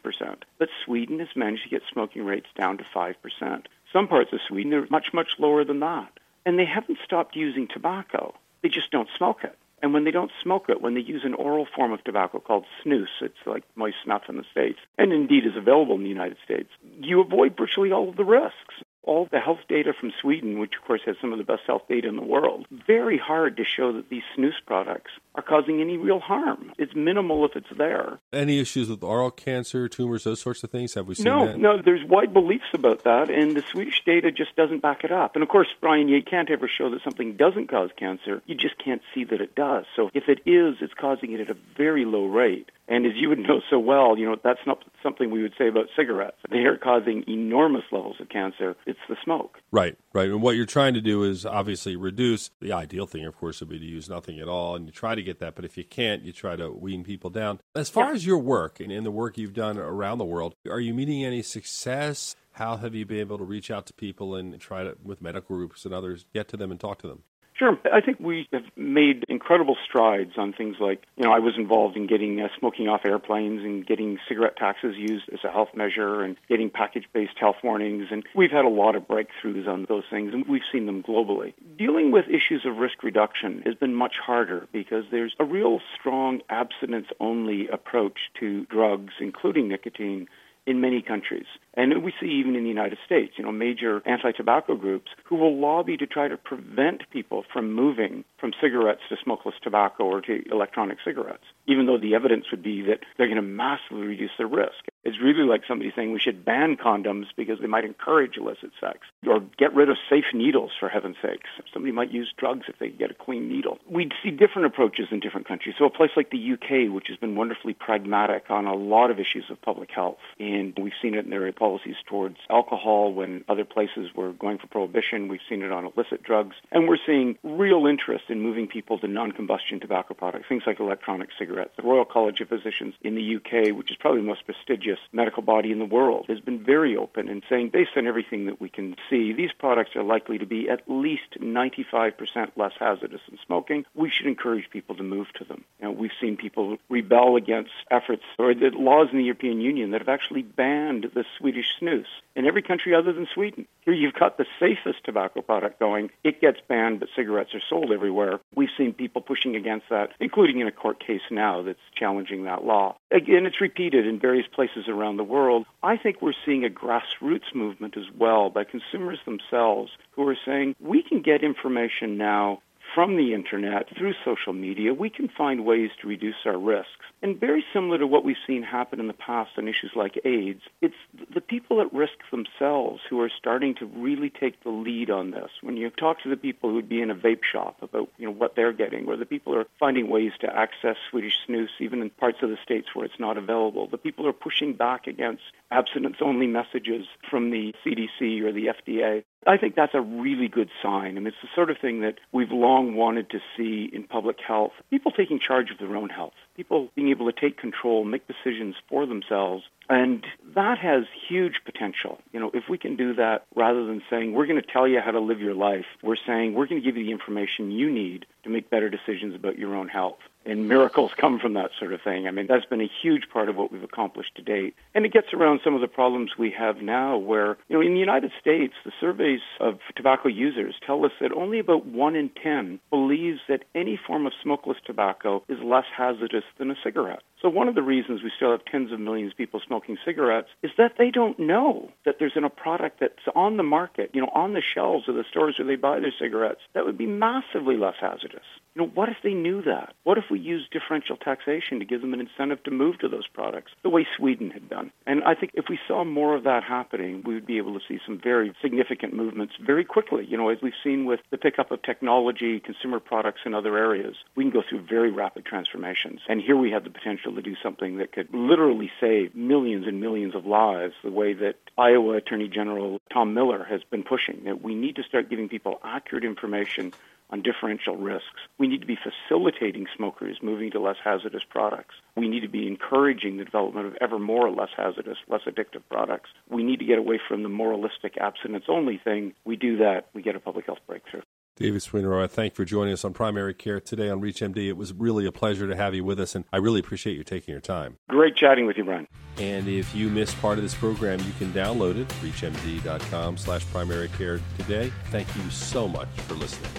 But 0.59 0.69
Sweden 0.85 1.21
has 1.21 1.28
managed 1.35 1.64
to 1.64 1.71
get 1.71 1.83
smoking 1.90 2.25
rates 2.25 2.49
down 2.57 2.78
to 2.78 2.85
5%. 2.95 3.66
Some 3.93 4.09
parts 4.09 4.33
of 4.33 4.40
Sweden 4.47 4.75
are 4.75 4.87
much, 4.90 5.14
much 5.14 5.31
lower 5.38 5.64
than 5.64 5.81
that. 5.81 6.11
And 6.47 6.59
they 6.59 6.65
haven't 6.65 6.99
stopped 7.05 7.37
using 7.37 7.69
tobacco. 7.69 8.35
They 8.62 8.71
just 8.71 8.91
don't 8.91 9.09
smoke 9.19 9.45
it. 9.45 9.59
And 9.83 9.93
when 9.93 10.05
they 10.05 10.11
don't 10.11 10.31
smoke 10.43 10.71
it, 10.71 10.81
when 10.81 10.95
they 10.95 11.00
use 11.00 11.23
an 11.25 11.35
oral 11.35 11.67
form 11.76 11.93
of 11.93 12.03
tobacco 12.03 12.41
called 12.41 12.65
snus, 12.83 13.09
it's 13.21 13.35
like 13.45 13.65
moist 13.75 13.97
snuff 14.05 14.23
in 14.29 14.37
the 14.37 14.45
States, 14.50 14.79
and 14.97 15.12
indeed 15.12 15.45
is 15.45 15.55
available 15.55 15.97
in 15.97 16.03
the 16.03 16.09
United 16.09 16.38
States, 16.45 16.71
you 17.00 17.21
avoid 17.21 17.57
virtually 17.59 17.93
all 17.93 18.09
of 18.09 18.17
the 18.17 18.25
risks 18.25 18.75
all 19.07 19.29
the 19.31 19.41
health 19.41 19.61
data 19.69 19.93
from 19.99 20.13
Sweden, 20.21 20.59
which 20.59 20.73
of 20.81 20.87
course 20.87 21.01
has 21.07 21.17
some 21.21 21.33
of 21.33 21.39
the 21.39 21.45
best 21.45 21.63
health 21.67 21.83
data 21.89 22.09
in 22.09 22.17
the 22.17 22.23
world, 22.23 22.67
very 22.87 23.19
hard 23.19 23.57
to 23.57 23.65
show 23.65 23.93
that 23.93 24.09
these 24.11 24.23
snus 24.37 24.53
products 24.67 25.13
are 25.35 25.43
causing 25.43 25.81
any 25.81 25.97
real 25.97 26.21
harm. 26.21 26.73
It's 26.79 26.95
minimal 26.95 27.45
if 27.45 27.57
it's 27.57 27.67
there. 27.77 28.19
Any 28.33 28.59
issues 28.59 28.89
with 28.89 29.03
oral 29.03 29.31
cancer, 29.31 29.89
tumors, 29.89 30.25
those 30.25 30.41
sorts 30.41 30.63
of 30.65 30.71
things? 30.71 30.95
Have 30.95 31.07
we 31.07 31.15
seen 31.15 31.25
no, 31.25 31.47
that? 31.47 31.59
No, 31.59 31.81
there's 31.83 32.05
wide 32.05 32.33
beliefs 32.33 32.73
about 32.73 33.05
that, 33.05 33.31
and 33.31 33.57
the 33.57 33.63
Swedish 33.63 34.03
data 34.05 34.31
just 34.33 34.57
doesn't 34.57 34.83
back 34.83 35.05
it 35.05 35.13
up. 35.13 35.35
And 35.35 35.43
of 35.43 35.49
course, 35.49 35.69
Brian, 35.81 36.09
you 36.09 36.23
can't 36.23 36.51
ever 36.51 36.69
show 36.69 36.91
that 36.91 37.03
something 37.03 37.37
doesn't 37.37 37.69
cause 37.69 37.91
cancer. 37.97 38.43
You 38.47 38.55
just 38.55 38.79
can't 38.83 39.03
see 39.15 39.25
that 39.25 39.41
it 39.41 39.55
does. 39.55 39.85
So 39.95 40.11
if 40.15 40.29
it 40.29 40.41
is, 40.47 40.77
it's 40.81 40.95
causing 40.95 41.33
it 41.33 41.41
at 41.41 41.51
a 41.51 41.57
very 41.77 42.05
low 42.05 42.27
rate. 42.27 42.71
And 42.89 43.05
as 43.05 43.13
you 43.17 43.29
would 43.31 43.41
know 43.41 43.61
so 43.69 43.79
well, 43.79 44.17
you 44.17 44.27
know, 44.27 44.37
that's 44.43 44.65
not 44.67 44.85
something 45.03 45.31
we 45.31 45.43
would 45.43 45.55
say 45.59 45.69
about 45.69 45.87
cigarettes. 45.97 46.37
They 46.49 46.65
are 46.67 46.77
causing 46.77 47.25
enormous 47.27 47.83
levels 47.91 48.17
of 48.21 48.29
cancer. 48.29 48.77
It's 48.87 48.96
the 49.09 49.17
smoke. 49.25 49.59
Right, 49.71 49.97
right. 50.12 50.29
And 50.29 50.43
what 50.43 50.57
you're 50.57 50.67
trying 50.67 50.95
to 50.95 51.00
do 51.00 51.23
is 51.23 51.45
obviously 51.45 51.97
reduce. 51.97 52.50
The 52.61 52.73
ideal 52.73 53.07
thing, 53.07 53.25
of 53.25 53.37
course, 53.37 53.61
would 53.61 53.69
be 53.69 53.79
to 53.79 53.85
use 53.85 54.09
nothing 54.09 54.41
at 54.41 54.49
all. 54.49 54.76
And 54.76 54.87
you 54.87 54.93
try 54.93 55.15
to 55.15 55.23
get 55.23 55.38
that. 55.41 55.55
But 55.55 55.65
if 55.65 55.76
you 55.76 55.85
can't, 55.85 56.23
you 56.23 56.33
try 56.33 56.57
to 56.57 56.71
wean 56.71 57.05
people 57.05 57.31
down. 57.31 57.61
As 57.75 57.88
far 57.88 58.09
yeah. 58.09 58.15
as 58.15 58.26
your 58.26 58.38
work 58.38 58.81
and, 58.81 58.91
and 58.93 59.07
the 59.07 59.11
work 59.11 59.38
you've 59.38 59.55
done 59.55 59.79
around 59.79 60.19
the 60.19 60.25
world, 60.25 60.55
are 60.69 60.81
you 60.81 60.95
meeting 60.95 61.25
any 61.25 61.43
success? 61.43 62.35
How 62.53 62.76
have 62.79 62.95
you 62.95 63.05
been 63.05 63.19
able 63.19 63.38
to 63.38 63.45
reach 63.45 63.71
out 63.71 63.87
to 63.87 63.93
people 63.93 64.35
and 64.35 64.59
try 64.59 64.83
to, 64.85 64.97
with 65.03 65.21
medical 65.21 65.57
groups 65.57 65.85
and 65.85 65.93
others, 65.93 66.25
get 66.33 66.49
to 66.49 66.57
them 66.57 66.71
and 66.71 66.81
talk 66.81 66.99
to 67.00 67.07
them? 67.07 67.23
Sure. 67.59 67.79
I 67.91 68.03
think 68.03 68.21
we 68.21 68.47
have 68.53 68.65
made 68.77 69.25
incredible 69.31 69.77
strides 69.89 70.33
on 70.37 70.53
things 70.53 70.77
like, 70.79 71.03
you 71.17 71.25
know, 71.25 71.33
I 71.33 71.39
was 71.39 71.55
involved 71.57 71.97
in 71.97 72.07
getting 72.07 72.39
uh, 72.39 72.49
smoking 72.59 72.87
off 72.87 73.01
airplanes 73.07 73.63
and 73.63 73.87
getting 73.87 74.19
cigarette 74.29 74.57
taxes 74.59 74.95
used 74.97 75.25
as 75.33 75.39
a 75.43 75.51
health 75.51 75.71
measure 75.75 76.23
and 76.23 76.37
getting 76.51 76.69
package 76.69 77.07
based 77.15 77.39
health 77.41 77.57
warnings. 77.65 78.09
And 78.11 78.25
we've 78.35 78.51
had 78.51 78.67
a 78.67 78.71
lot 78.71 78.95
of 78.95 79.09
breakthroughs 79.09 79.67
on 79.67 79.87
those 79.89 80.05
things, 80.11 80.35
and 80.35 80.47
we've 80.47 80.63
seen 80.71 80.85
them 80.85 81.03
globally. 81.03 81.55
Dealing 81.79 82.13
with 82.13 82.27
issues 82.29 82.67
of 82.67 82.77
risk 82.77 83.03
reduction 83.03 83.63
has 83.65 83.75
been 83.75 83.95
much 83.95 84.17
harder 84.23 84.69
because 84.73 85.05
there's 85.11 85.35
a 85.41 85.45
real 85.45 85.81
strong 85.99 86.43
abstinence 86.51 87.07
only 87.21 87.69
approach 87.69 88.19
to 88.41 88.67
drugs, 88.67 89.15
including 89.19 89.69
nicotine 89.69 90.29
in 90.67 90.81
many 90.81 91.01
countries. 91.01 91.47
And 91.76 92.02
we 92.02 92.12
see 92.21 92.26
even 92.26 92.56
in 92.56 92.62
the 92.62 92.68
United 92.68 92.99
States, 93.04 93.35
you 93.37 93.45
know, 93.45 93.52
major 93.52 94.02
anti-tobacco 94.06 94.76
groups 94.76 95.11
who 95.25 95.37
will 95.37 95.59
lobby 95.59 95.97
to 95.99 96.06
try 96.06 96.28
to 96.28 96.37
prevent 96.37 97.09
people 97.11 97.45
from 97.52 97.73
moving 97.73 98.25
from 98.38 98.52
cigarettes 98.61 99.02
to 99.09 99.16
smokeless 99.23 99.54
tobacco 99.62 100.04
or 100.04 100.21
to 100.23 100.42
electronic 100.50 100.99
cigarettes, 101.04 101.45
even 101.66 101.87
though 101.87 101.99
the 101.99 102.14
evidence 102.14 102.47
would 102.50 102.62
be 102.62 102.83
that 102.83 103.00
they're 103.16 103.26
going 103.26 103.37
to 103.37 103.42
massively 103.42 104.06
reduce 104.06 104.30
their 104.38 104.47
risk. 104.47 104.88
It's 105.04 105.21
really 105.23 105.45
like 105.45 105.62
somebody 105.68 105.92
saying 105.95 106.12
we 106.12 106.18
should 106.18 106.45
ban 106.45 106.76
condoms 106.76 107.26
because 107.37 107.61
they 107.61 107.68
might 107.68 107.85
encourage 107.85 108.37
illicit 108.37 108.73
sex, 108.80 108.99
or 109.26 109.40
get 109.56 109.73
rid 109.73 109.88
of 109.88 109.97
safe 110.11 110.25
needles, 110.35 110.73
for 110.78 110.88
heaven's 110.88 111.16
sakes. 111.23 111.49
Somebody 111.73 111.92
might 111.92 112.11
use 112.11 112.33
drugs 112.37 112.66
if 112.68 112.78
they 112.80 112.88
get 112.88 113.12
a 113.12 113.14
clean 113.14 113.49
needle. 113.49 113.78
We'd 113.88 114.12
see 114.23 114.30
different 114.30 114.66
approaches 114.66 115.06
in 115.12 115.21
different 115.21 115.47
countries. 115.47 115.76
So 115.78 115.85
a 115.85 115.90
place 115.90 116.11
like 116.16 116.30
the 116.30 116.52
UK, 116.52 116.92
which 116.92 117.06
has 117.09 117.16
been 117.18 117.37
wonderfully 117.37 117.73
pragmatic 117.73 118.50
on 118.50 118.66
a 118.66 118.75
lot 118.75 119.11
of 119.12 119.21
issues 119.21 119.45
of 119.49 119.62
public 119.62 119.90
health, 119.90 120.18
and 120.40 120.76
we've 120.76 120.92
seen 121.00 121.14
it 121.14 121.25
in 121.25 121.30
their 121.30 121.47
policies 121.66 121.96
towards 122.06 122.37
alcohol 122.49 123.12
when 123.12 123.44
other 123.49 123.64
places 123.64 124.14
were 124.14 124.32
going 124.32 124.56
for 124.56 124.68
prohibition. 124.68 125.26
We've 125.26 125.40
seen 125.49 125.62
it 125.62 125.73
on 125.73 125.85
illicit 125.85 126.23
drugs, 126.23 126.54
and 126.70 126.88
we're 126.88 127.04
seeing 127.04 127.37
real 127.42 127.87
interest 127.87 128.26
in 128.28 128.40
moving 128.40 128.68
people 128.68 129.00
to 129.00 129.08
non-combustion 129.08 129.80
tobacco 129.80 130.14
products, 130.14 130.46
things 130.49 130.62
like 130.64 130.78
electronic 130.78 131.30
cigarettes. 131.37 131.73
The 131.76 131.82
Royal 131.82 132.04
College 132.04 132.40
of 132.40 132.49
Physicians 132.49 132.94
in 133.02 133.16
the 133.16 133.37
UK, 133.37 133.76
which 133.76 133.90
is 133.90 133.96
probably 133.96 134.20
the 134.20 134.28
most 134.28 134.46
prestigious 134.46 135.00
medical 135.12 135.42
body 135.42 135.73
in 135.73 135.80
the 135.80 135.85
world 135.85 136.26
has 136.28 136.38
been 136.38 136.62
very 136.62 136.96
open 136.96 137.28
in 137.28 137.42
saying, 137.49 137.70
based 137.70 137.96
on 137.96 138.06
everything 138.06 138.46
that 138.46 138.61
we 138.61 138.68
can 138.68 138.94
see, 139.11 139.32
these 139.32 139.50
products 139.58 139.96
are 139.96 140.04
likely 140.04 140.38
to 140.38 140.46
be 140.46 140.70
at 140.70 140.82
least 140.87 141.40
95% 141.40 142.52
less 142.54 142.75
hazardous 142.78 143.23
than 143.28 143.40
smoking. 143.44 143.85
We 143.92 144.08
should 144.08 144.28
encourage 144.28 144.70
people 144.70 144.94
to 144.94 145.02
move 145.02 145.32
to 145.38 145.44
them. 145.44 145.64
You 145.80 145.87
know, 145.87 145.90
we've 145.90 146.12
seen 146.20 146.37
people 146.37 146.78
rebel 146.88 147.35
against 147.35 147.73
efforts 147.90 148.23
or 148.38 148.54
the 148.54 148.70
laws 148.70 149.08
in 149.11 149.18
the 149.18 149.25
European 149.25 149.61
Union 149.61 149.90
that 149.90 150.00
have 150.00 150.08
actually 150.08 150.42
banned 150.42 151.11
the 151.12 151.25
Swedish 151.38 151.56
snus 151.63 152.07
in 152.35 152.47
every 152.47 152.63
country 152.63 152.95
other 152.95 153.13
than 153.13 153.27
Sweden. 153.33 153.67
Here 153.83 153.95
you've 153.95 154.15
got 154.15 154.37
the 154.37 154.47
safest 154.61 155.05
tobacco 155.05 155.43
product 155.43 155.79
going. 155.79 156.11
It 156.25 156.41
gets 156.41 156.59
banned, 156.69 157.01
but 157.01 157.09
cigarettes 157.15 157.55
are 157.55 157.63
sold 157.69 157.93
everywhere. 157.93 158.41
We've 158.55 158.69
seen 158.77 158.93
people 158.93 159.23
pushing 159.23 159.57
against 159.57 159.89
that, 159.91 160.11
including 160.21 160.61
in 160.61 160.67
a 160.67 160.73
court 160.73 161.05
case 161.05 161.23
now 161.31 161.63
that's 161.63 161.79
challenging 161.95 162.45
that 162.45 162.65
law. 162.65 162.97
Again, 163.11 163.47
it's 163.47 163.61
repeated 163.61 164.07
in 164.07 164.19
various 164.19 164.47
places 164.47 164.89
around 164.89 165.17
the 165.17 165.25
world. 165.25 165.67
I 165.83 165.97
think 165.97 166.21
we're 166.21 166.33
seeing 166.45 166.65
a 166.65 166.69
grassroots 166.69 167.55
movement 167.55 167.97
as 167.97 168.07
well 168.17 168.51
by 168.51 168.65
consumers 168.65 169.21
themselves 169.25 169.93
who 170.13 170.27
are 170.29 170.37
saying 170.45 170.75
we 170.81 171.03
can 171.03 171.23
get 171.23 171.43
information 171.43 172.17
now 172.17 172.61
from 172.97 173.19
the 173.19 173.35
internet, 173.35 173.95
through 173.95 174.15
social 174.25 174.55
media, 174.55 174.95
we 174.95 175.11
can 175.11 175.29
find 175.29 175.67
ways 175.67 175.91
to 176.00 176.09
reduce 176.09 176.47
our 176.47 176.57
risks. 176.57 177.05
And 177.21 177.38
very 177.38 177.62
similar 177.71 177.99
to 177.99 178.07
what 178.07 178.25
we've 178.25 178.37
seen 178.47 178.62
happen 178.62 179.00
in 179.00 179.07
the 179.07 179.12
past 179.12 179.50
on 179.59 179.69
issues 179.69 179.93
like 179.95 180.19
AIDS, 180.25 180.62
it's 180.81 180.95
the 181.35 181.43
people 181.43 181.83
at 181.83 181.93
risk 181.93 182.15
themselves 182.31 183.03
who 183.11 183.21
are 183.21 183.29
starting 183.29 183.75
to 183.75 183.85
really 183.85 184.31
take 184.31 184.62
the 184.62 184.71
lead 184.71 185.11
on 185.11 185.31
this. 185.31 185.50
When 185.61 185.76
you 185.76 185.91
talk 185.91 186.23
to 186.23 186.31
the 186.31 186.38
people 186.38 186.71
who 186.71 186.76
would 186.76 186.88
be 186.88 187.03
in 187.03 187.11
a 187.11 187.15
vape 187.15 187.45
shop 187.45 187.76
about 187.83 188.09
you 188.17 188.25
know 188.25 188.33
what 188.33 188.57
they're 188.57 188.73
getting, 188.73 189.05
where 189.05 189.19
the 189.19 189.26
people 189.26 189.55
are 189.55 189.67
finding 189.79 190.09
ways 190.09 190.33
to 190.41 190.57
access 190.57 190.97
Swedish 191.11 191.35
snus 191.47 191.69
even 191.79 192.00
in 192.00 192.09
parts 192.09 192.38
of 192.41 192.49
the 192.49 192.57
states 192.65 192.95
where 192.95 193.05
it's 193.05 193.21
not 193.21 193.37
available, 193.37 193.88
the 193.88 193.99
people 193.99 194.26
are 194.26 194.33
pushing 194.33 194.73
back 194.73 195.07
against 195.07 195.43
abstinence 195.71 196.17
only 196.23 196.47
messages 196.47 197.05
from 197.29 197.50
the 197.50 197.75
CDC 197.85 198.41
or 198.41 198.53
the 198.53 198.69
FDA. 198.69 199.23
I 199.47 199.57
think 199.57 199.76
that's 199.76 199.95
a 199.95 200.00
really 200.00 200.49
good 200.49 200.71
sign. 200.83 201.17
I 201.17 201.21
mean, 201.21 201.29
it's 201.29 201.37
the 201.43 201.49
sort 201.55 201.71
of 201.71 201.79
thing 201.79 202.00
that 202.00 202.17
we've 202.33 202.50
long 202.50 202.97
wanted 202.97 203.31
to 203.31 203.38
see 203.57 203.88
in 203.93 204.05
public 204.05 204.38
health. 204.47 204.73
People 204.91 205.12
taking 205.12 205.38
charge 205.38 205.71
of 205.71 205.79
their 205.79 205.97
own 205.97 206.09
health. 206.09 206.35
People 206.57 206.89
being 206.95 207.11
able 207.11 207.31
to 207.31 207.39
take 207.39 207.59
control, 207.59 208.05
make 208.05 208.23
decisions 208.27 208.75
for 208.89 209.07
themselves. 209.07 209.65
And 209.89 210.25
that 210.55 210.79
has 210.79 211.05
huge 211.29 211.61
potential. 211.65 212.19
You 212.33 212.41
know, 212.41 212.51
if 212.55 212.65
we 212.69 212.79
can 212.79 212.97
do 212.97 213.15
that 213.15 213.45
rather 213.55 213.85
than 213.87 214.03
saying, 214.11 214.33
we're 214.33 214.47
going 214.47 214.61
to 214.61 214.73
tell 214.73 214.89
you 214.89 215.01
how 215.05 215.13
to 215.13 215.21
live 215.21 215.41
your 215.41 215.55
life, 215.55 215.85
we're 216.03 216.17
saying, 216.27 216.55
we're 216.55 216.67
going 216.67 216.81
to 216.81 216.85
give 216.85 216.97
you 216.97 217.05
the 217.05 217.13
information 217.13 217.71
you 217.71 217.91
need 217.91 218.27
to 218.45 218.51
make 218.51 218.71
better 218.71 218.89
decisions 218.89 219.35
about 219.35 219.59
your 219.59 219.77
own 219.77 219.89
health 219.89 220.19
and 220.47 220.69
miracles 220.69 221.11
come 221.21 221.39
from 221.39 221.55
that 221.55 221.71
sort 221.79 221.93
of 221.93 222.01
thing. 222.03 222.27
I 222.27 222.31
mean, 222.31 222.47
that's 222.49 222.65
been 222.65 222.81
a 222.81 222.91
huge 223.03 223.25
part 223.33 223.49
of 223.49 223.57
what 223.57 223.73
we've 223.73 223.83
accomplished 223.83 224.37
to 224.37 224.43
date. 224.43 224.75
And 224.95 225.05
it 225.05 225.13
gets 225.13 225.35
around 225.35 225.61
some 225.63 225.75
of 225.75 225.81
the 225.81 225.89
problems 225.89 226.33
we 226.39 226.55
have 226.57 226.79
now 226.79 227.19
where, 227.19 227.59
you 227.69 227.77
know, 227.77 227.81
in 227.81 227.95
the 227.95 228.01
United 228.01 228.31
States, 228.41 228.75
the 228.85 228.93
surveys 229.01 229.41
of 229.61 229.79
tobacco 229.95 230.29
users 230.29 230.75
tell 230.87 231.05
us 231.05 231.13
that 231.21 231.33
only 231.33 231.59
about 231.59 231.87
1 231.87 232.17
in 232.17 232.31
10 232.43 232.81
believes 232.91 233.41
that 233.49 233.65
any 233.75 233.99
form 234.07 234.27
of 234.27 234.33
smokeless 234.43 234.79
tobacco 234.87 235.43
is 235.49 235.59
less 235.63 235.87
hazardous 235.95 236.45
than 236.59 236.71
a 236.71 236.75
cigarette. 236.85 237.23
So 237.43 237.49
one 237.50 237.69
of 237.69 237.75
the 237.75 237.83
reasons 237.83 238.23
we 238.23 238.33
still 238.35 238.50
have 238.50 238.64
tens 238.64 238.93
of 238.93 239.00
millions 239.00 239.33
of 239.33 239.37
people 239.37 239.61
smoking 239.66 239.99
cigarettes 240.05 240.49
is 240.62 240.71
that 240.78 240.95
they 240.99 241.11
don't 241.11 241.38
know 241.38 241.90
that 242.05 242.16
there's 242.19 242.33
a 242.37 242.49
product 242.49 243.00
that's 243.00 243.14
on 243.35 243.57
the 243.57 243.62
market, 243.62 244.11
you 244.12 244.21
know, 244.21 244.31
on 244.35 244.52
the 244.52 244.62
shelves 244.62 245.09
of 245.09 245.14
the 245.14 245.25
stores 245.31 245.57
where 245.59 245.66
they 245.66 245.76
buy 245.76 246.00
their 246.00 246.12
cigarettes 246.19 246.61
that 246.75 246.85
would 246.85 246.99
be 246.99 247.07
massively 247.07 247.76
less 247.76 247.97
hazardous. 248.00 248.45
You 248.75 248.83
know, 248.83 248.88
what 248.95 249.09
if 249.09 249.16
they 249.23 249.33
knew 249.33 249.62
that? 249.62 249.95
What 250.05 250.19
if 250.19 250.25
we 250.31 250.38
used 250.38 250.71
differential 250.71 251.16
taxation 251.16 251.78
to 251.78 251.87
give 251.87 252.02
them 252.02 252.12
an 252.12 252.21
incentive 252.21 252.62
to 252.64 252.71
move 252.71 252.99
to 252.99 253.09
those 253.09 253.26
products, 253.26 253.73
the 253.83 253.88
way 253.88 254.07
Sweden 254.16 254.50
had 254.50 254.69
done? 254.69 254.93
And 255.07 255.25
I 255.25 255.35
think 255.35 255.52
if 255.55 255.64
we 255.69 255.78
saw 255.88 256.05
more 256.05 256.37
of 256.37 256.45
that 256.45 256.62
happening, 256.62 257.23
we 257.25 257.35
would 257.35 257.47
be 257.47 257.57
able 257.57 257.73
to 257.78 257.87
see 257.88 257.99
some 258.05 258.21
very 258.23 258.52
significant 258.61 259.14
movements 259.14 259.55
very 259.64 259.85
quickly. 259.85 260.26
You 260.26 260.37
know, 260.37 260.50
as 260.50 260.59
we've 260.62 260.75
seen 260.85 261.07
with 261.07 261.21
the 261.31 261.38
pickup 261.38 261.71
of 261.71 261.83
technology, 261.83 262.61
consumer 262.61 263.00
products 263.00 263.40
and 263.45 263.55
other 263.55 263.78
areas, 263.78 264.16
we 264.35 264.45
can 264.45 264.50
go 264.50 264.62
through 264.69 264.83
very 264.83 265.11
rapid 265.11 265.47
transformations. 265.47 266.21
And 266.28 266.43
here 266.43 266.57
we 266.57 266.71
have 266.73 266.85
the 266.85 266.90
potential 266.90 267.25
to 267.35 267.42
do 267.42 267.54
something 267.62 267.99
that 267.99 268.12
could 268.12 268.28
literally 268.33 268.90
save 269.00 269.35
millions 269.35 269.87
and 269.87 270.00
millions 270.00 270.35
of 270.35 270.47
lives, 270.47 270.95
the 271.02 271.11
way 271.11 271.33
that 271.35 271.56
Iowa 271.78 272.16
Attorney 272.16 272.49
General 272.49 273.00
Tom 273.12 273.35
Miller 273.35 273.64
has 273.64 273.83
been 273.90 274.02
pushing. 274.02 274.45
That 274.45 274.62
we 274.62 274.75
need 274.75 274.97
to 274.97 275.02
start 275.02 275.30
giving 275.30 275.49
people 275.49 275.80
accurate 275.85 276.25
information 276.25 276.92
on 277.30 277.42
differential 277.42 277.97
risks. 277.97 278.40
We 278.59 278.68
need 278.68 278.80
to 278.80 278.87
be 278.87 278.97
facilitating 278.97 279.87
smokers 279.97 280.38
moving 280.42 280.71
to 280.73 280.80
less 280.80 280.97
hazardous 281.02 281.42
products. 281.49 281.95
We 282.16 282.28
need 282.28 282.40
to 282.40 282.49
be 282.49 282.66
encouraging 282.66 283.37
the 283.37 283.45
development 283.45 283.87
of 283.88 283.97
ever 284.00 284.18
more 284.18 284.50
less 284.50 284.71
hazardous, 284.76 285.18
less 285.28 285.42
addictive 285.47 285.83
products. 285.90 286.30
We 286.49 286.62
need 286.62 286.78
to 286.78 286.85
get 286.85 286.99
away 286.99 287.21
from 287.26 287.42
the 287.42 287.49
moralistic 287.49 288.16
abstinence 288.18 288.66
only 288.68 289.00
thing. 289.02 289.35
We 289.45 289.56
do 289.56 289.78
that, 289.78 290.06
we 290.14 290.23
get 290.23 290.37
a 290.37 290.40
public 290.40 290.66
health 290.66 290.78
breakthrough. 290.87 291.23
David 291.57 291.83
I 291.95 292.27
thank 292.27 292.53
you 292.53 292.57
for 292.57 292.65
joining 292.67 292.93
us 292.93 293.03
on 293.03 293.15
Primary 293.15 293.55
Care 293.55 293.81
today 293.81 294.11
on 294.11 294.21
ReachMD. 294.21 294.69
It 294.69 294.77
was 294.77 294.93
really 294.93 295.25
a 295.25 295.33
pleasure 295.33 295.67
to 295.67 295.75
have 295.75 295.95
you 295.95 296.05
with 296.05 296.21
us, 296.21 296.35
and 296.35 296.45
I 296.53 296.59
really 296.59 296.81
appreciate 296.81 297.17
you 297.17 297.25
taking 297.25 297.53
your 297.53 297.63
time. 297.63 297.97
Great 298.11 298.37
chatting 298.37 298.67
with 298.67 298.77
you, 298.77 298.85
Brian. 298.85 299.09
And 299.39 299.67
if 299.67 299.95
you 299.95 300.11
missed 300.11 300.39
part 300.43 300.59
of 300.59 300.65
this 300.65 300.75
program, 300.75 301.19
you 301.21 301.33
can 301.39 301.53
download 301.55 301.97
it, 301.97 302.09
reachmd.com 302.21 303.39
slash 303.39 303.65
primary 303.67 304.09
care 304.09 304.39
today. 304.59 304.93
Thank 305.07 305.35
you 305.35 305.49
so 305.49 305.89
much 305.89 306.09
for 306.27 306.35
listening. 306.35 306.71